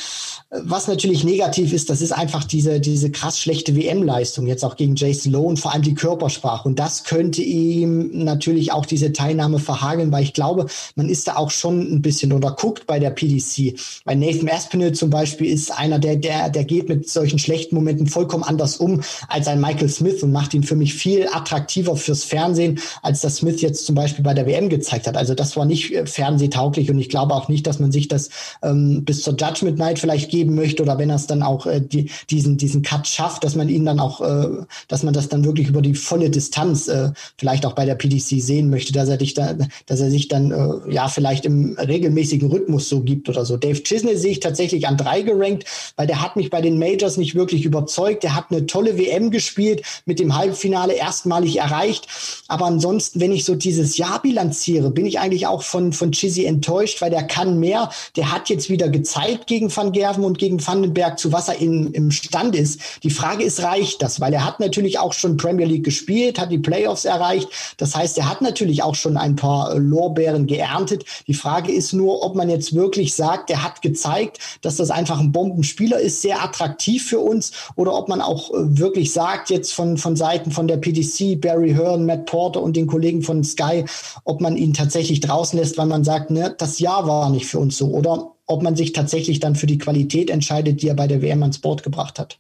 [0.50, 4.96] Was natürlich negativ ist, das ist einfach diese, diese krass schlechte WM-Leistung, jetzt auch gegen
[4.96, 6.70] Jason Lowe und vor allem die Körpersprache.
[6.70, 11.36] Und das könnte ihm natürlich auch diese Teilnahme verhageln, weil ich glaube, man ist da
[11.36, 13.78] auch schon ein bisschen oder guckt bei der PDC.
[14.06, 18.08] Bei Nathan Aspinall zum Beispiel ist einer, der, der, der geht mit solchen schlechten Momenten
[18.08, 22.24] vollkommen anders um als ein Michael Smith und macht ihn für mich viel attraktiver fürs
[22.24, 25.18] Fernsehen, als das Smith jetzt zum Beispiel bei der WM gezeigt hat.
[25.18, 28.30] Also das war nicht äh, fernsehtauglich und ich glaube auch nicht, dass man sich das
[28.64, 31.82] ähm, bis zur Judgment Night vielleicht abgeben möchte oder wenn er es dann auch äh,
[31.82, 35.46] die, diesen, diesen Cut schafft, dass man ihn dann auch, äh, dass man das dann
[35.46, 39.18] wirklich über die volle Distanz äh, vielleicht auch bei der PDC sehen möchte, dass er
[39.18, 39.56] dich da,
[39.88, 43.58] dass er sich dann äh, ja vielleicht im regelmäßigen Rhythmus so gibt oder so.
[43.58, 47.18] Dave Chisney sehe ich tatsächlich an drei gerankt, weil der hat mich bei den Majors
[47.18, 48.24] nicht wirklich überzeugt.
[48.24, 52.08] Der hat eine tolle WM gespielt, mit dem Halbfinale erstmalig erreicht.
[52.48, 56.46] Aber ansonsten, wenn ich so dieses Jahr bilanziere, bin ich eigentlich auch von, von Chizzy
[56.46, 57.90] enttäuscht, weil der kann mehr.
[58.16, 61.92] Der hat jetzt wieder gezeigt gegen Van Gerven und gegen Vandenberg, zu was er in,
[61.92, 62.80] im Stand ist.
[63.04, 64.22] Die Frage ist, reicht das?
[64.22, 67.50] Weil er hat natürlich auch schon Premier League gespielt, hat die Playoffs erreicht.
[67.78, 71.06] Das heißt, er hat natürlich auch schon ein paar Lorbeeren geerntet.
[71.28, 75.20] Die Frage ist nur, ob man jetzt wirklich sagt, er hat gezeigt, dass das einfach
[75.20, 79.74] ein Bombenspieler ist, sehr attraktiv für uns, oder ob man auch äh, wirklich sagt, jetzt
[79.74, 83.86] von, von Seiten von der PDC, Barry Hearn, Matt Porter und den Kollegen von Sky,
[84.24, 87.60] ob man ihn tatsächlich draußen lässt, weil man sagt, ne, das Jahr war nicht für
[87.60, 91.08] uns so, oder ob man sich tatsächlich dann für die Qualität entscheidet, die er bei
[91.08, 92.40] der WM ans Board gebracht hat.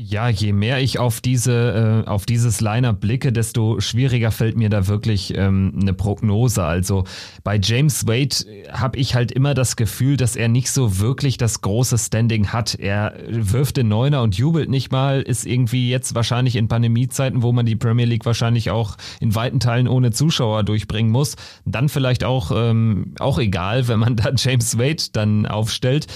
[0.00, 4.68] Ja, je mehr ich auf diese, äh, auf dieses Liner blicke, desto schwieriger fällt mir
[4.68, 6.62] da wirklich ähm, eine Prognose.
[6.62, 7.02] Also
[7.42, 8.36] bei James Wade
[8.70, 12.76] habe ich halt immer das Gefühl, dass er nicht so wirklich das große Standing hat.
[12.76, 17.50] Er wirft den Neuner und jubelt nicht mal, ist irgendwie jetzt wahrscheinlich in Pandemiezeiten, wo
[17.50, 21.34] man die Premier League wahrscheinlich auch in weiten Teilen ohne Zuschauer durchbringen muss,
[21.64, 26.06] dann vielleicht auch, ähm, auch egal, wenn man da James Wade dann aufstellt.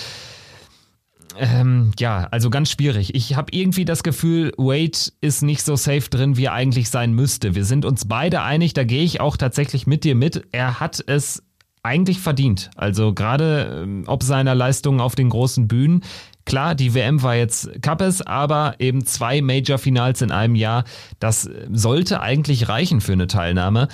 [1.38, 3.14] Ähm, ja, also ganz schwierig.
[3.14, 7.12] Ich habe irgendwie das Gefühl, Wade ist nicht so safe drin, wie er eigentlich sein
[7.12, 7.54] müsste.
[7.54, 10.46] Wir sind uns beide einig, da gehe ich auch tatsächlich mit dir mit.
[10.52, 11.42] Er hat es
[11.82, 12.70] eigentlich verdient.
[12.76, 16.02] Also gerade ähm, ob seiner Leistungen auf den großen Bühnen.
[16.44, 20.84] Klar, die WM war jetzt Kappes, aber eben zwei Major-Finals in einem Jahr,
[21.20, 23.88] das sollte eigentlich reichen für eine Teilnahme.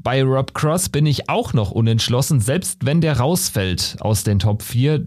[0.00, 4.62] Bei Rob Cross bin ich auch noch unentschlossen, selbst wenn der rausfällt aus den Top
[4.62, 5.04] 4.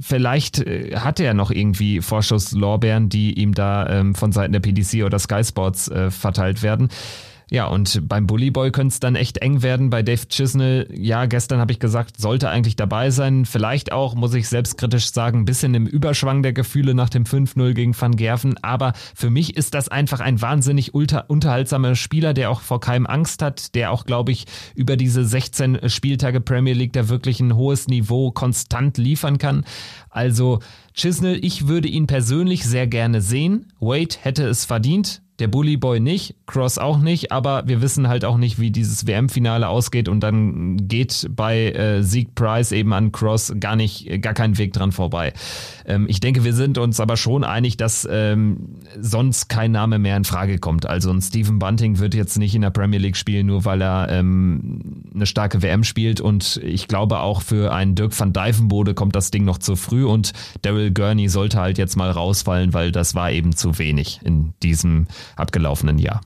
[0.00, 5.04] Vielleicht äh, hat er noch irgendwie Vorschusslorbeeren, die ihm da ähm, von Seiten der PDC
[5.04, 6.90] oder Sky Sports äh, verteilt werden.
[7.50, 9.90] Ja, und beim Bully Boy könnte es dann echt eng werden.
[9.90, 13.44] Bei Dave Chisnell, ja, gestern habe ich gesagt, sollte eigentlich dabei sein.
[13.44, 17.74] Vielleicht auch, muss ich selbstkritisch sagen, ein bisschen im Überschwang der Gefühle nach dem 5-0
[17.74, 18.56] gegen Van Gerven.
[18.62, 23.06] Aber für mich ist das einfach ein wahnsinnig unter unterhaltsamer Spieler, der auch vor keinem
[23.06, 27.54] Angst hat, der auch, glaube ich, über diese 16 Spieltage Premier League da wirklich ein
[27.54, 29.64] hohes Niveau konstant liefern kann.
[30.08, 30.60] Also
[30.94, 33.72] Chisnell, ich würde ihn persönlich sehr gerne sehen.
[33.80, 38.24] Wade hätte es verdient der Bully Boy nicht, Cross auch nicht, aber wir wissen halt
[38.24, 43.10] auch nicht, wie dieses WM-Finale ausgeht und dann geht bei äh, Sieg Price eben an
[43.10, 45.32] Cross gar nicht, gar kein Weg dran vorbei.
[45.86, 50.16] Ähm, ich denke, wir sind uns aber schon einig, dass ähm, sonst kein Name mehr
[50.16, 50.86] in Frage kommt.
[50.86, 54.08] Also ein Stephen Bunting wird jetzt nicht in der Premier League spielen, nur weil er
[54.10, 59.16] ähm, eine starke WM spielt und ich glaube auch für einen Dirk van Dijvenbode kommt
[59.16, 60.32] das Ding noch zu früh und
[60.62, 65.08] Daryl Gurney sollte halt jetzt mal rausfallen, weil das war eben zu wenig in diesem
[65.36, 66.20] abgelaufenen Jahr.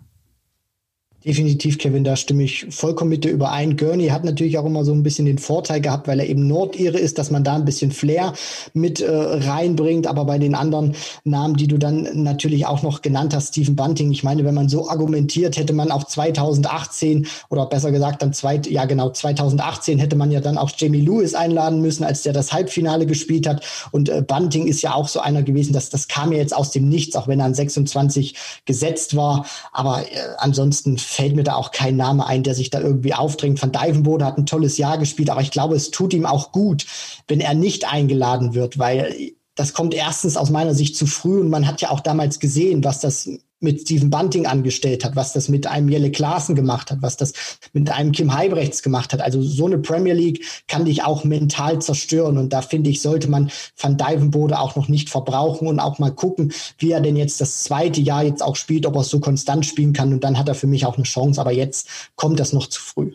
[1.28, 3.76] Definitiv, Kevin, da stimme ich vollkommen mit dir überein.
[3.76, 6.96] Gurney hat natürlich auch immer so ein bisschen den Vorteil gehabt, weil er eben Nordire
[6.96, 8.32] ist, dass man da ein bisschen Flair
[8.72, 10.06] mit äh, reinbringt.
[10.06, 14.10] Aber bei den anderen Namen, die du dann natürlich auch noch genannt hast, Stephen Bunting,
[14.10, 18.58] ich meine, wenn man so argumentiert, hätte man auch 2018 oder besser gesagt dann zwei,
[18.66, 22.54] ja genau, 2018 hätte man ja dann auch Jamie Lewis einladen müssen, als der das
[22.54, 23.62] Halbfinale gespielt hat.
[23.90, 26.70] Und äh, Bunting ist ja auch so einer gewesen, dass das kam ja jetzt aus
[26.70, 29.44] dem Nichts, auch wenn er an 26 gesetzt war.
[29.72, 33.60] Aber äh, ansonsten fällt mir da auch kein Name ein, der sich da irgendwie aufdrängt.
[33.60, 36.86] Van Dijvenbode hat ein tolles Jahr gespielt, aber ich glaube, es tut ihm auch gut,
[37.26, 41.50] wenn er nicht eingeladen wird, weil das kommt erstens aus meiner Sicht zu früh und
[41.50, 43.28] man hat ja auch damals gesehen, was das
[43.60, 47.32] mit Steven Bunting angestellt hat, was das mit einem Jelle Klaassen gemacht hat, was das
[47.72, 49.20] mit einem Kim Heibrechts gemacht hat.
[49.20, 52.38] Also so eine Premier League kann dich auch mental zerstören.
[52.38, 56.12] Und da finde ich, sollte man Van Dijvenbode auch noch nicht verbrauchen und auch mal
[56.12, 59.66] gucken, wie er denn jetzt das zweite Jahr jetzt auch spielt, ob er so konstant
[59.66, 60.12] spielen kann.
[60.12, 61.40] Und dann hat er für mich auch eine Chance.
[61.40, 63.12] Aber jetzt kommt das noch zu früh.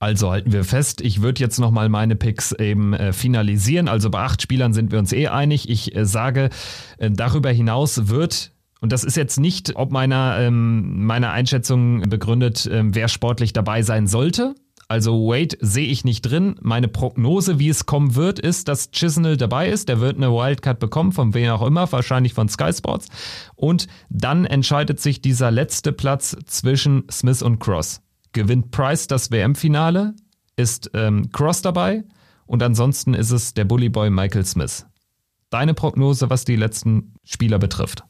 [0.00, 3.88] Also halten wir fest, ich würde jetzt nochmal meine Picks eben äh, finalisieren.
[3.88, 5.70] Also bei acht Spielern sind wir uns eh einig.
[5.70, 6.50] Ich äh, sage,
[6.98, 8.53] äh, darüber hinaus wird
[8.84, 13.80] und das ist jetzt nicht, ob meiner, ähm, meiner Einschätzung begründet, ähm, wer sportlich dabei
[13.80, 14.54] sein sollte.
[14.88, 16.56] Also Wade sehe ich nicht drin.
[16.60, 19.88] Meine Prognose, wie es kommen wird, ist, dass Chisnell dabei ist.
[19.88, 23.08] Der wird eine Wildcard bekommen, von wem auch immer, wahrscheinlich von Sky Sports.
[23.56, 28.02] Und dann entscheidet sich dieser letzte Platz zwischen Smith und Cross.
[28.32, 30.14] Gewinnt Price das WM-Finale,
[30.56, 32.04] ist ähm, Cross dabei
[32.44, 34.84] und ansonsten ist es der Bully Boy Michael Smith.
[35.48, 38.04] Deine Prognose, was die letzten Spieler betrifft?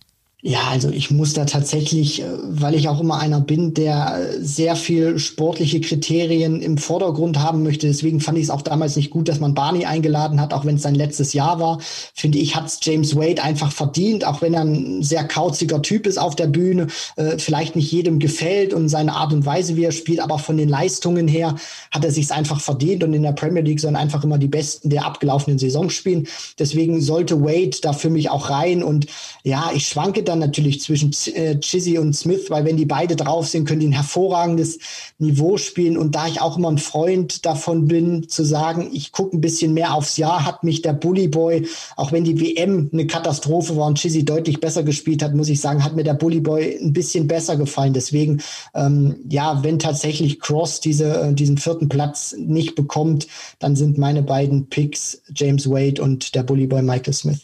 [0.47, 4.77] Ja, also ich muss da tatsächlich, äh, weil ich auch immer einer bin, der sehr
[4.77, 7.87] viel sportliche Kriterien im Vordergrund haben möchte.
[7.87, 10.77] Deswegen fand ich es auch damals nicht gut, dass man Barney eingeladen hat, auch wenn
[10.77, 11.79] es sein letztes Jahr war.
[12.13, 16.07] Finde ich, hat es James Wade einfach verdient, auch wenn er ein sehr kauziger Typ
[16.07, 19.85] ist auf der Bühne, äh, vielleicht nicht jedem gefällt und seine Art und Weise, wie
[19.85, 21.55] er spielt, aber von den Leistungen her
[21.91, 24.91] hat er sich einfach verdient und in der Premier League sollen einfach immer die Besten
[24.91, 26.29] der abgelaufenen Saison spielen.
[26.59, 29.07] Deswegen sollte Wade da für mich auch rein und
[29.43, 33.17] ja, ich schwanke da dann natürlich zwischen äh, Chizzy und Smith, weil wenn die beide
[33.17, 34.79] drauf sind, können die ein hervorragendes
[35.19, 35.97] Niveau spielen.
[35.97, 39.73] Und da ich auch immer ein Freund davon bin, zu sagen, ich gucke ein bisschen
[39.75, 41.67] mehr aufs Jahr, hat mich der Bully Boy,
[41.97, 45.61] auch wenn die WM eine Katastrophe war und Chizzy deutlich besser gespielt hat, muss ich
[45.61, 47.95] sagen, hat mir der Bully Boy ein bisschen besser gefallen.
[47.95, 48.43] Deswegen,
[48.75, 53.29] ähm, ja, wenn tatsächlich Cross diese, äh, diesen vierten Platz nicht bekommt,
[53.59, 57.41] dann sind meine beiden Picks James Wade und der Bully Boy Michael Smith.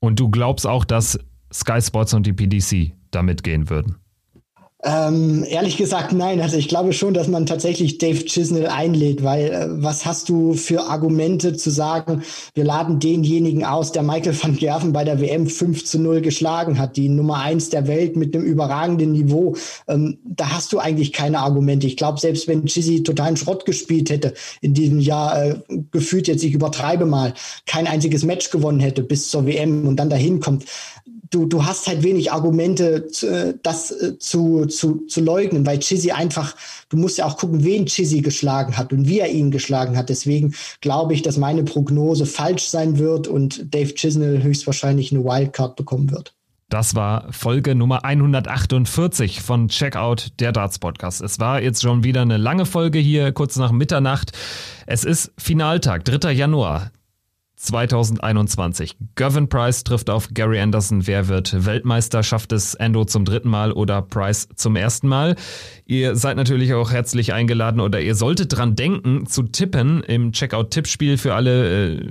[0.00, 1.18] Und du glaubst auch, dass
[1.52, 3.96] Sky Sports und die PDC da mitgehen würden?
[4.84, 6.40] Ähm, ehrlich gesagt, nein.
[6.40, 10.54] Also ich glaube schon, dass man tatsächlich Dave Chisnell einlädt, weil äh, was hast du
[10.54, 12.22] für Argumente zu sagen,
[12.54, 16.80] wir laden denjenigen aus, der Michael van Gerven bei der WM 5 zu 0 geschlagen
[16.80, 19.54] hat, die Nummer eins der Welt mit einem überragenden Niveau.
[19.86, 21.86] Ähm, da hast du eigentlich keine Argumente.
[21.86, 25.54] Ich glaube, selbst wenn Chizzy totalen Schrott gespielt hätte in diesem Jahr, äh,
[25.92, 27.34] gefühlt jetzt, ich übertreibe mal,
[27.66, 30.64] kein einziges Match gewonnen hätte bis zur WM und dann dahin kommt,
[31.32, 36.12] du, du hast halt wenig Argumente, äh, das äh, zu, zu, zu leugnen, weil Chizzy
[36.12, 36.54] einfach,
[36.88, 40.08] du musst ja auch gucken, wen Chizzy geschlagen hat und wie er ihn geschlagen hat.
[40.08, 45.74] Deswegen glaube ich, dass meine Prognose falsch sein wird und Dave Chisnell höchstwahrscheinlich eine Wildcard
[45.76, 46.34] bekommen wird.
[46.68, 51.20] Das war Folge Nummer 148 von Checkout der Darts Podcast.
[51.20, 54.32] Es war jetzt schon wieder eine lange Folge hier, kurz nach Mitternacht.
[54.86, 56.32] Es ist Finaltag, 3.
[56.32, 56.90] Januar.
[57.62, 58.96] 2021.
[59.14, 61.06] Gavin Price trifft auf Gary Anderson.
[61.06, 62.22] Wer wird Weltmeister?
[62.22, 65.36] Schafft es Endo zum dritten Mal oder Price zum ersten Mal?
[65.86, 71.18] Ihr seid natürlich auch herzlich eingeladen oder ihr solltet dran denken zu tippen im Checkout-Tippspiel
[71.18, 72.10] für alle, äh,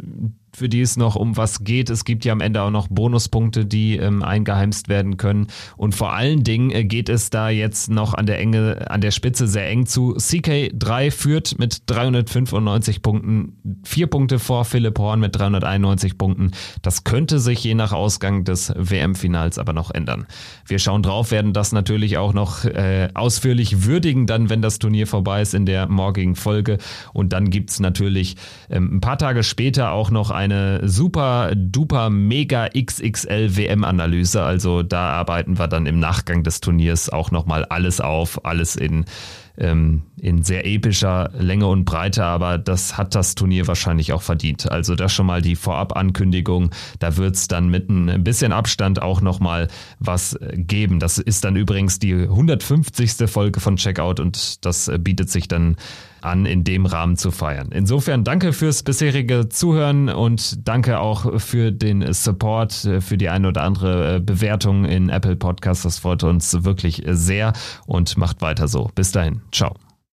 [0.54, 1.90] für die es noch um was geht.
[1.90, 5.48] Es gibt ja am Ende auch noch Bonuspunkte, die ähm, eingeheimst werden können.
[5.78, 9.12] Und vor allen Dingen äh, geht es da jetzt noch an der Enge, an der
[9.12, 10.16] Spitze sehr eng zu.
[10.16, 16.52] CK3 führt mit 395 Punkten, vier Punkte vor Philipp Horn mit 391 Punkten.
[16.82, 20.26] Das könnte sich je nach Ausgang des WM-Finals aber noch ändern.
[20.66, 25.08] Wir schauen drauf, werden das natürlich auch noch äh, ausführlich würdigen, dann, wenn das Turnier
[25.08, 26.78] vorbei ist in der morgigen Folge.
[27.14, 28.36] Und dann gibt's natürlich
[28.70, 34.42] ähm, ein paar Tage später auch noch eine super duper mega XXL WM-Analyse.
[34.42, 39.06] Also da arbeiten wir dann im Nachgang des Turniers auch nochmal alles auf, alles in
[39.58, 44.72] ähm, in sehr epischer Länge und Breite, aber das hat das Turnier wahrscheinlich auch verdient.
[44.72, 46.72] Also das schon mal die Vorabankündigung.
[47.00, 49.68] Da wird es dann mit ein bisschen Abstand auch nochmal
[50.00, 51.00] was geben.
[51.00, 53.30] Das ist dann übrigens die 150.
[53.30, 55.76] Folge von Checkout und das bietet sich dann
[56.22, 57.70] an, in dem Rahmen zu feiern.
[57.72, 63.64] Insofern danke fürs bisherige Zuhören und danke auch für den Support, für die eine oder
[63.64, 65.84] andere Bewertung in Apple Podcasts.
[65.84, 67.54] Das freut uns wirklich sehr
[67.86, 68.90] und macht weiter so.
[68.96, 69.42] Bis dahin.
[69.52, 69.76] Ciao.